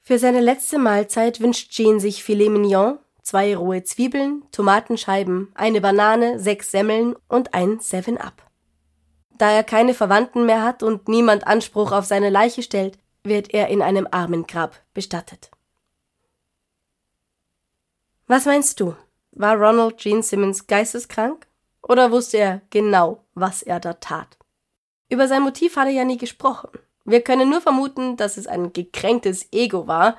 Für 0.01 0.19
seine 0.19 0.41
letzte 0.41 0.79
Mahlzeit 0.79 1.41
wünscht 1.41 1.71
Jean 1.71 2.01
sich 2.01 2.25
Filet 2.25 2.49
Mignon, 2.49 2.99
zwei 3.23 3.57
rohe 3.57 3.85
Zwiebeln, 3.85 4.43
Tomatenscheiben, 4.51 5.53
eine 5.55 5.81
Banane, 5.81 6.41
sechs 6.41 6.71
Semmeln 6.71 7.15
und 7.29 7.55
ein 7.55 7.79
Seven 7.81 8.19
Up. 8.19 8.44
Da 9.37 9.51
er 9.51 9.65
keine 9.65 9.95
Verwandten 9.95 10.47
mehr 10.47 10.63
hat 10.63 10.83
und 10.83 11.09
niemand 11.09 11.47
Anspruch 11.47 11.93
auf 11.93 12.05
seine 12.05 12.31
Leiche 12.31 12.63
stellt, 12.63 12.99
wird 13.25 13.53
er 13.53 13.69
in 13.69 13.83
einem 13.83 14.07
Armengrab 14.11 14.81
bestattet. 14.93 15.51
Was 18.27 18.47
meinst 18.47 18.81
du? 18.81 18.95
War 19.33 19.57
Ronald 19.57 19.99
Gene 19.99 20.23
Simmons 20.23 20.67
geisteskrank? 20.67 21.47
Oder 21.83 22.11
wusste 22.11 22.39
er 22.39 22.61
genau, 22.71 23.25
was 23.35 23.63
er 23.63 23.81
da 23.81 23.95
tat? 23.95 24.39
Über 25.11 25.29
sein 25.29 25.43
Motiv 25.43 25.77
hat 25.77 25.87
er 25.87 25.93
ja 25.93 26.05
nie 26.05 26.17
gesprochen. 26.17 26.71
Wir 27.05 27.21
können 27.21 27.51
nur 27.51 27.61
vermuten, 27.61 28.17
dass 28.17 28.37
es 28.37 28.47
ein 28.47 28.73
gekränktes 28.73 29.49
Ego 29.53 29.87
war. 29.87 30.17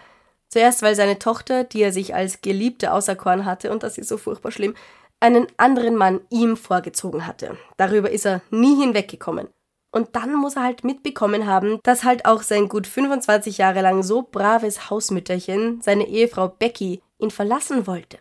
Zuerst, 0.50 0.84
weil 0.84 0.96
seine 0.96 1.18
Tochter, 1.18 1.64
die 1.64 1.82
er 1.82 1.92
sich 1.92 2.14
als 2.14 2.42
Geliebte 2.42 2.94
auserkoren 2.94 3.46
hatte, 3.46 3.72
und 3.72 3.82
das 3.82 3.98
ist 3.98 4.10
so 4.10 4.18
furchtbar 4.18 4.52
schlimm, 4.52 4.76
einen 5.20 5.48
anderen 5.58 5.96
Mann 5.96 6.22
ihm 6.30 6.58
vorgezogen 6.58 7.26
hatte. 7.26 7.58
Darüber 7.78 8.10
ist 8.12 8.26
er 8.26 8.42
nie 8.52 8.76
hinweggekommen. 8.76 9.48
Und 9.92 10.16
dann 10.16 10.36
muss 10.36 10.58
er 10.58 10.64
halt 10.64 10.84
mitbekommen 10.84 11.46
haben, 11.46 11.80
dass 11.84 12.04
halt 12.04 12.26
auch 12.26 12.42
sein 12.42 12.68
gut 12.68 12.86
25 12.86 13.58
Jahre 13.58 13.82
lang 13.82 14.04
so 14.04 14.24
braves 14.24 14.90
Hausmütterchen, 14.90 15.80
seine 15.82 16.08
Ehefrau 16.08 16.50
Becky, 16.50 17.02
ihn 17.18 17.32
verlassen 17.32 17.88
wollte. 17.88 18.18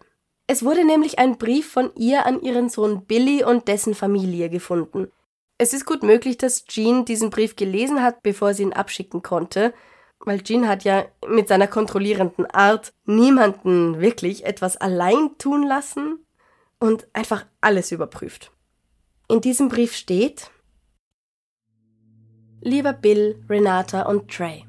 Es 0.46 0.64
wurde 0.64 0.84
nämlich 0.84 1.18
ein 1.18 1.36
Brief 1.36 1.68
von 1.68 1.90
ihr 1.96 2.26
an 2.26 2.40
ihren 2.42 2.68
Sohn 2.68 3.06
Billy 3.06 3.42
und 3.42 3.66
dessen 3.66 3.94
Familie 3.94 4.50
gefunden. 4.50 5.10
Es 5.58 5.72
ist 5.72 5.84
gut 5.84 6.02
möglich, 6.02 6.38
dass 6.38 6.64
Jean 6.66 7.04
diesen 7.04 7.30
Brief 7.30 7.56
gelesen 7.56 8.02
hat, 8.02 8.22
bevor 8.22 8.54
sie 8.54 8.62
ihn 8.62 8.72
abschicken 8.72 9.22
konnte, 9.22 9.72
weil 10.20 10.42
Jean 10.42 10.68
hat 10.68 10.84
ja 10.84 11.04
mit 11.26 11.48
seiner 11.48 11.66
kontrollierenden 11.66 12.46
Art 12.46 12.92
niemanden 13.04 14.00
wirklich 14.00 14.44
etwas 14.44 14.76
allein 14.76 15.36
tun 15.38 15.64
lassen 15.66 16.23
und 16.84 17.08
einfach 17.14 17.46
alles 17.62 17.92
überprüft. 17.92 18.52
In 19.30 19.40
diesem 19.40 19.70
Brief 19.70 19.94
steht 19.94 20.50
Lieber 22.60 22.92
Bill, 22.92 23.42
Renata 23.48 24.02
und 24.02 24.30
Trey, 24.30 24.64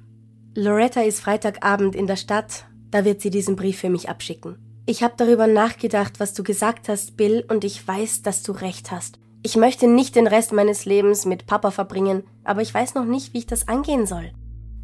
Loretta 0.56 1.01
ist 1.01 1.19
Freitagabend 1.19 1.93
in 1.93 2.08
der 2.08 2.15
Stadt, 2.15 2.65
da 2.89 3.04
wird 3.04 3.19
sie 3.19 3.30
diesen 3.30 3.58
Brief 3.58 3.80
für 3.80 3.89
mich 3.89 4.08
abschicken. 4.08 4.58
Ich 4.86 5.04
habe 5.04 5.15
darüber 5.17 5.47
nachgedacht, 5.47 6.21
was 6.21 6.34
du 6.34 6.43
gesagt 6.43 6.88
hast, 6.88 7.17
Bill, 7.17 7.43
und 7.49 7.65
ich 7.65 7.86
weiß, 7.86 8.21
dass 8.21 8.43
du 8.43 8.54
recht 8.54 8.91
hast. 8.91 9.19
Ich 9.43 9.58
möchte 9.58 9.88
nicht 9.88 10.15
den 10.15 10.28
Rest 10.28 10.54
meines 10.54 10.86
Lebens 10.86 11.25
mit 11.25 11.45
Papa 11.45 11.71
verbringen, 11.71 12.23
aber 12.45 12.62
ich 12.62 12.73
weiß 12.73 12.95
noch 12.95 13.04
nicht, 13.04 13.34
wie 13.34 13.39
ich 13.39 13.47
das 13.47 13.67
angehen 13.67 14.06
soll. 14.06 14.32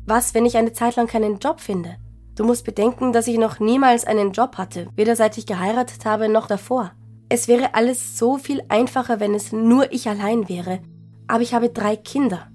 Was, 0.05 0.33
wenn 0.33 0.45
ich 0.45 0.57
eine 0.57 0.73
Zeit 0.73 0.97
lang 0.97 1.07
keinen 1.07 1.39
Job 1.39 1.61
finde? 1.61 1.95
Du 2.35 2.43
musst 2.43 2.65
bedenken, 2.65 3.13
dass 3.13 3.27
ich 3.27 3.37
noch 3.37 3.61
niemals 3.61 4.03
einen 4.03 4.33
Job 4.33 4.57
hatte, 4.57 4.89
weder 4.97 5.15
seit 5.15 5.37
ich 5.37 5.45
geheiratet 5.45 6.03
habe 6.03 6.27
noch 6.27 6.47
davor. 6.47 6.91
Es 7.33 7.47
wäre 7.47 7.75
alles 7.75 8.17
so 8.17 8.37
viel 8.37 8.61
einfacher, 8.67 9.21
wenn 9.21 9.33
es 9.33 9.53
nur 9.53 9.93
ich 9.93 10.09
allein 10.09 10.49
wäre. 10.49 10.79
Aber 11.27 11.41
ich 11.41 11.53
habe 11.53 11.69
drei 11.69 11.95
Kinder. 11.95 12.51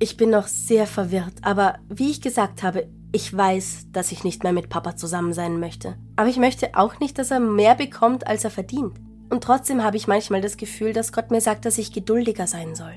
Ich 0.00 0.16
bin 0.16 0.30
noch 0.30 0.48
sehr 0.48 0.88
verwirrt, 0.88 1.34
aber 1.42 1.76
wie 1.88 2.10
ich 2.10 2.20
gesagt 2.20 2.64
habe, 2.64 2.88
ich 3.12 3.32
weiß, 3.36 3.92
dass 3.92 4.10
ich 4.10 4.24
nicht 4.24 4.42
mehr 4.42 4.52
mit 4.52 4.68
Papa 4.68 4.96
zusammen 4.96 5.32
sein 5.32 5.60
möchte. 5.60 5.94
Aber 6.16 6.28
ich 6.28 6.38
möchte 6.38 6.74
auch 6.74 6.98
nicht, 6.98 7.18
dass 7.18 7.30
er 7.30 7.38
mehr 7.38 7.76
bekommt, 7.76 8.26
als 8.26 8.42
er 8.42 8.50
verdient. 8.50 8.98
Und 9.30 9.44
trotzdem 9.44 9.84
habe 9.84 9.96
ich 9.96 10.08
manchmal 10.08 10.40
das 10.40 10.56
Gefühl, 10.56 10.92
dass 10.92 11.12
Gott 11.12 11.30
mir 11.30 11.40
sagt, 11.40 11.64
dass 11.64 11.78
ich 11.78 11.92
geduldiger 11.92 12.48
sein 12.48 12.74
soll. 12.74 12.94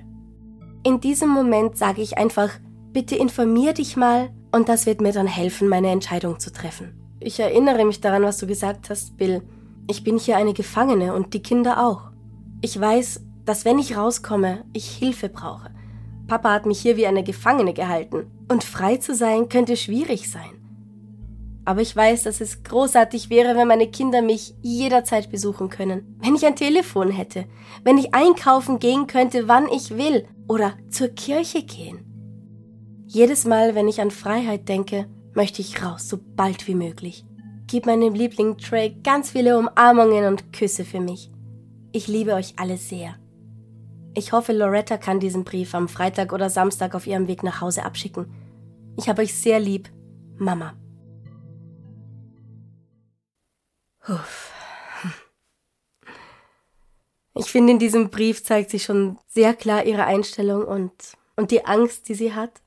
In 0.81 0.99
diesem 0.99 1.29
Moment 1.29 1.77
sage 1.77 2.01
ich 2.01 2.17
einfach, 2.17 2.49
bitte 2.91 3.15
informier 3.15 3.73
dich 3.73 3.97
mal 3.97 4.31
und 4.51 4.67
das 4.67 4.88
wird 4.88 5.01
mir 5.01 5.13
dann 5.13 5.27
helfen, 5.27 5.67
meine 5.67 5.91
Entscheidung 5.91 6.39
zu 6.39 6.51
treffen. 6.51 6.99
Ich 7.19 7.39
erinnere 7.39 7.86
mich 7.86 8.01
daran, 8.01 8.23
was 8.23 8.39
du 8.39 8.47
gesagt 8.47 8.89
hast, 8.89 9.15
Bill. 9.15 9.43
Ich 9.89 10.04
bin 10.04 10.17
hier 10.17 10.38
eine 10.38 10.54
Gefangene 10.54 11.13
und 11.13 11.34
die 11.34 11.41
Kinder 11.41 11.86
auch. 11.86 12.12
Ich 12.62 12.80
weiß, 12.80 13.21
dass 13.45 13.63
wenn 13.63 13.80
ich 13.80 13.95
rauskomme, 13.95 14.65
ich 14.73 14.89
Hilfe 14.89 15.30
brauche. 15.30 15.71
Papa 16.28 16.52
hat 16.52 16.65
mich 16.65 16.82
hier 16.82 16.97
wie 16.97 17.08
eine 17.08 17.23
Gefangene 17.23 17.73
gehalten 17.73 18.30
und 18.52 18.65
frei 18.65 18.97
zu 18.97 19.15
sein 19.15 19.47
könnte 19.47 19.78
schwierig 19.78 20.30
sein. 20.30 20.58
Aber 21.63 21.82
ich 21.82 21.95
weiß, 21.95 22.23
dass 22.23 22.39
es 22.41 22.63
großartig 22.63 23.30
wäre, 23.30 23.56
wenn 23.58 23.67
meine 23.67 23.88
Kinder 23.88 24.21
mich 24.21 24.56
jederzeit 24.62 25.30
besuchen 25.30 25.70
können. 25.70 26.18
Wenn 26.22 26.36
ich 26.36 26.45
ein 26.45 26.55
Telefon 26.55 27.11
hätte. 27.11 27.45
Wenn 27.84 27.97
ich 27.97 28.14
einkaufen 28.14 28.80
gehen 28.80 29.07
könnte, 29.07 29.49
wann 29.49 29.68
ich 29.68 29.97
will. 29.97 30.26
Oder 30.47 30.74
zur 30.89 31.09
Kirche 31.09 31.64
gehen. 31.64 32.05
Jedes 33.05 33.45
Mal, 33.45 33.76
wenn 33.76 33.89
ich 33.89 33.99
an 33.99 34.11
Freiheit 34.11 34.70
denke, 34.70 35.07
möchte 35.34 35.61
ich 35.61 35.84
raus, 35.84 36.07
so 36.07 36.18
bald 36.38 36.68
wie 36.68 36.76
möglich. 36.76 37.26
Gib 37.70 37.86
meinem 37.86 38.13
Liebling 38.13 38.57
Trey 38.57 38.95
ganz 39.03 39.32
viele 39.32 39.57
Umarmungen 39.57 40.24
und 40.24 40.53
Küsse 40.53 40.86
für 40.86 41.01
mich. 41.01 41.30
Ich 41.91 42.07
liebe 42.07 42.34
euch 42.34 42.53
alle 42.55 42.78
sehr. 42.78 43.18
Ich 44.13 44.32
hoffe, 44.32 44.53
Loretta 44.53 44.95
kann 44.95 45.20
diesen 45.20 45.43
Brief 45.43 45.76
am 45.76 45.89
Freitag 45.89 46.32
oder 46.32 46.49
Samstag 46.49 46.95
auf 46.95 47.05
ihrem 47.05 47.28
Weg 47.28 47.43
nach 47.43 47.59
Hause 47.59 47.84
abschicken. 47.84 48.34
Ich 48.97 49.09
habe 49.09 49.22
euch 49.22 49.36
sehr 49.36 49.59
lieb, 49.59 49.89
Mama. 50.38 50.76
Uff. 54.07 54.53
Ich 57.36 57.51
finde, 57.51 57.74
in 57.74 57.80
diesem 57.80 58.09
Brief 58.09 58.45
zeigt 58.45 58.72
sich 58.72 58.84
schon 58.84 59.20
sehr 59.28 59.53
klar 59.53 59.84
ihre 59.86 60.05
Einstellung 60.05 60.63
und, 60.63 60.93
und 61.36 61.51
die 61.51 61.65
Angst, 61.65 62.07
die 62.07 62.15
sie 62.15 62.34
hat. 62.34 62.61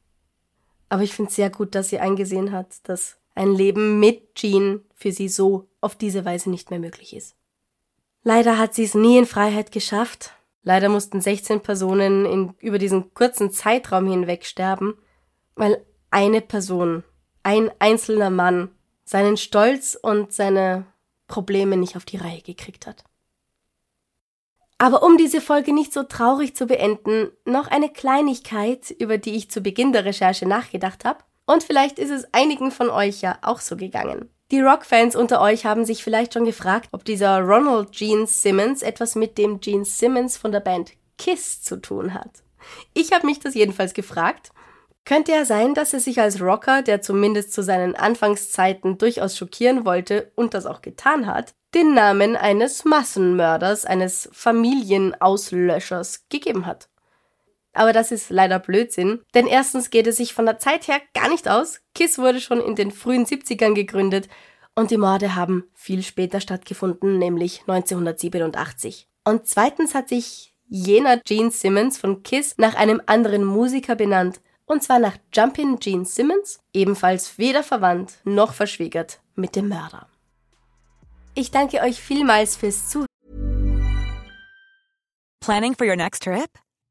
Aber 0.90 1.02
ich 1.02 1.14
finde 1.14 1.30
es 1.30 1.36
sehr 1.36 1.48
gut, 1.48 1.74
dass 1.74 1.88
sie 1.88 1.98
eingesehen 2.00 2.52
hat, 2.52 2.86
dass 2.86 3.16
ein 3.34 3.52
Leben 3.52 3.98
mit 3.98 4.34
Jean 4.34 4.82
für 5.00 5.12
sie 5.12 5.28
so 5.28 5.68
auf 5.80 5.96
diese 5.96 6.24
Weise 6.26 6.50
nicht 6.50 6.70
mehr 6.70 6.78
möglich 6.78 7.16
ist. 7.16 7.34
Leider 8.22 8.58
hat 8.58 8.74
sie 8.74 8.84
es 8.84 8.94
nie 8.94 9.16
in 9.16 9.24
Freiheit 9.24 9.72
geschafft. 9.72 10.34
Leider 10.62 10.90
mussten 10.90 11.22
16 11.22 11.62
Personen 11.62 12.26
in, 12.26 12.54
über 12.58 12.78
diesen 12.78 13.14
kurzen 13.14 13.50
Zeitraum 13.50 14.06
hinweg 14.06 14.44
sterben, 14.44 14.98
weil 15.54 15.82
eine 16.10 16.42
Person, 16.42 17.02
ein 17.42 17.70
einzelner 17.78 18.28
Mann, 18.28 18.70
seinen 19.04 19.38
Stolz 19.38 19.98
und 20.00 20.34
seine 20.34 20.84
Probleme 21.28 21.78
nicht 21.78 21.96
auf 21.96 22.04
die 22.04 22.18
Reihe 22.18 22.42
gekriegt 22.42 22.86
hat. 22.86 23.02
Aber 24.76 25.02
um 25.02 25.16
diese 25.16 25.40
Folge 25.40 25.72
nicht 25.72 25.94
so 25.94 26.02
traurig 26.02 26.54
zu 26.54 26.66
beenden, 26.66 27.30
noch 27.46 27.68
eine 27.68 27.90
Kleinigkeit, 27.90 28.90
über 28.90 29.16
die 29.16 29.36
ich 29.36 29.50
zu 29.50 29.62
Beginn 29.62 29.92
der 29.92 30.04
Recherche 30.04 30.46
nachgedacht 30.46 31.06
habe. 31.06 31.24
Und 31.46 31.64
vielleicht 31.64 31.98
ist 31.98 32.10
es 32.10 32.32
einigen 32.32 32.70
von 32.70 32.90
euch 32.90 33.22
ja 33.22 33.38
auch 33.42 33.60
so 33.60 33.76
gegangen. 33.76 34.30
Die 34.50 34.60
Rockfans 34.60 35.14
unter 35.14 35.40
euch 35.40 35.64
haben 35.64 35.84
sich 35.84 36.02
vielleicht 36.02 36.34
schon 36.34 36.44
gefragt, 36.44 36.88
ob 36.90 37.04
dieser 37.04 37.40
Ronald 37.40 37.92
Gene 37.92 38.26
Simmons 38.26 38.82
etwas 38.82 39.14
mit 39.14 39.38
dem 39.38 39.60
Gene 39.60 39.84
Simmons 39.84 40.36
von 40.36 40.50
der 40.50 40.58
Band 40.58 40.90
Kiss 41.18 41.62
zu 41.62 41.80
tun 41.80 42.14
hat. 42.14 42.42
Ich 42.92 43.12
habe 43.12 43.26
mich 43.26 43.38
das 43.38 43.54
jedenfalls 43.54 43.94
gefragt. 43.94 44.50
Könnte 45.04 45.30
ja 45.30 45.44
sein, 45.44 45.74
dass 45.74 45.92
er 45.92 46.00
sich 46.00 46.20
als 46.20 46.40
Rocker, 46.42 46.82
der 46.82 47.00
zumindest 47.00 47.52
zu 47.52 47.62
seinen 47.62 47.94
Anfangszeiten 47.94 48.98
durchaus 48.98 49.36
schockieren 49.36 49.84
wollte 49.84 50.32
und 50.34 50.52
das 50.52 50.66
auch 50.66 50.82
getan 50.82 51.26
hat, 51.26 51.54
den 51.74 51.94
Namen 51.94 52.34
eines 52.34 52.84
Massenmörders, 52.84 53.84
eines 53.84 54.28
Familienauslöschers 54.32 56.24
gegeben 56.28 56.66
hat. 56.66 56.88
Aber 57.72 57.92
das 57.92 58.10
ist 58.10 58.30
leider 58.30 58.58
Blödsinn, 58.58 59.20
denn 59.34 59.46
erstens 59.46 59.90
geht 59.90 60.06
es 60.06 60.16
sich 60.16 60.34
von 60.34 60.46
der 60.46 60.58
Zeit 60.58 60.88
her 60.88 61.00
gar 61.14 61.28
nicht 61.28 61.48
aus. 61.48 61.80
KISS 61.94 62.18
wurde 62.18 62.40
schon 62.40 62.60
in 62.60 62.74
den 62.74 62.90
frühen 62.90 63.26
70ern 63.26 63.74
gegründet 63.74 64.28
und 64.74 64.90
die 64.90 64.96
Morde 64.96 65.34
haben 65.34 65.64
viel 65.74 66.02
später 66.02 66.40
stattgefunden, 66.40 67.18
nämlich 67.18 67.60
1987. 67.66 69.08
Und 69.24 69.46
zweitens 69.46 69.94
hat 69.94 70.08
sich 70.08 70.54
jener 70.68 71.18
Gene 71.18 71.50
Simmons 71.50 71.98
von 71.98 72.22
KISS 72.22 72.54
nach 72.56 72.74
einem 72.74 73.02
anderen 73.06 73.44
Musiker 73.44 73.96
benannt, 73.96 74.40
und 74.64 74.82
zwar 74.84 75.00
nach 75.00 75.16
Jumpin' 75.34 75.80
Gene 75.80 76.04
Simmons, 76.04 76.60
ebenfalls 76.72 77.38
weder 77.38 77.64
verwandt 77.64 78.18
noch 78.24 78.54
verschwägert 78.54 79.20
mit 79.34 79.56
dem 79.56 79.68
Mörder. 79.68 80.06
Ich 81.34 81.50
danke 81.50 81.80
euch 81.80 82.00
vielmals 82.00 82.56
fürs 82.56 82.88
Zuhören. 82.88 83.06
Planning 85.40 85.74
for 85.74 85.86
your 85.86 85.96
next 85.96 86.22
trip? 86.22 86.50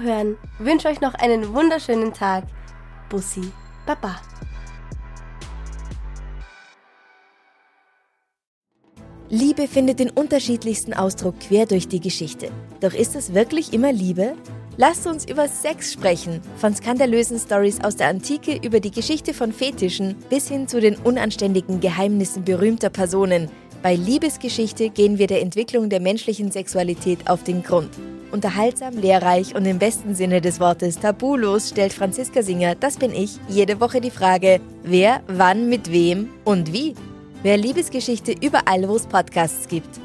Hören. 0.00 0.36
Wünsche 0.58 0.88
euch 0.88 1.00
noch 1.00 1.14
einen 1.14 1.54
wunderschönen 1.54 2.12
Tag. 2.12 2.42
Bussi, 3.08 3.52
Baba. 3.86 4.20
Liebe 9.28 9.68
findet 9.68 10.00
den 10.00 10.10
unterschiedlichsten 10.10 10.94
Ausdruck 10.94 11.38
quer 11.38 11.66
durch 11.66 11.86
die 11.86 12.00
Geschichte. 12.00 12.50
Doch 12.80 12.92
ist 12.92 13.14
es 13.14 13.34
wirklich 13.34 13.72
immer 13.72 13.92
Liebe? 13.92 14.34
Lasst 14.76 15.06
uns 15.06 15.24
über 15.28 15.46
Sex 15.46 15.92
sprechen, 15.92 16.40
von 16.56 16.74
skandalösen 16.74 17.38
Stories 17.38 17.80
aus 17.84 17.94
der 17.94 18.08
Antike 18.08 18.58
über 18.66 18.80
die 18.80 18.90
Geschichte 18.90 19.32
von 19.32 19.52
Fetischen 19.52 20.16
bis 20.28 20.48
hin 20.48 20.66
zu 20.66 20.80
den 20.80 20.96
unanständigen 20.96 21.78
Geheimnissen 21.78 22.42
berühmter 22.42 22.90
Personen. 22.90 23.48
Bei 23.84 23.96
Liebesgeschichte 23.96 24.88
gehen 24.88 25.18
wir 25.18 25.26
der 25.26 25.42
Entwicklung 25.42 25.90
der 25.90 26.00
menschlichen 26.00 26.50
Sexualität 26.50 27.28
auf 27.28 27.44
den 27.44 27.62
Grund. 27.62 27.90
Unterhaltsam, 28.32 28.96
lehrreich 28.96 29.54
und 29.54 29.66
im 29.66 29.78
besten 29.78 30.14
Sinne 30.14 30.40
des 30.40 30.58
Wortes 30.58 30.98
tabulos 30.98 31.68
stellt 31.68 31.92
Franziska 31.92 32.42
Singer, 32.42 32.76
das 32.76 32.96
bin 32.96 33.12
ich, 33.12 33.38
jede 33.46 33.80
Woche 33.80 34.00
die 34.00 34.10
Frage, 34.10 34.58
wer, 34.84 35.20
wann, 35.26 35.68
mit 35.68 35.92
wem 35.92 36.30
und 36.46 36.72
wie. 36.72 36.94
Wer 37.42 37.58
Liebesgeschichte 37.58 38.32
überall, 38.40 38.88
wo 38.88 38.96
es 38.96 39.06
Podcasts 39.06 39.68
gibt. 39.68 40.00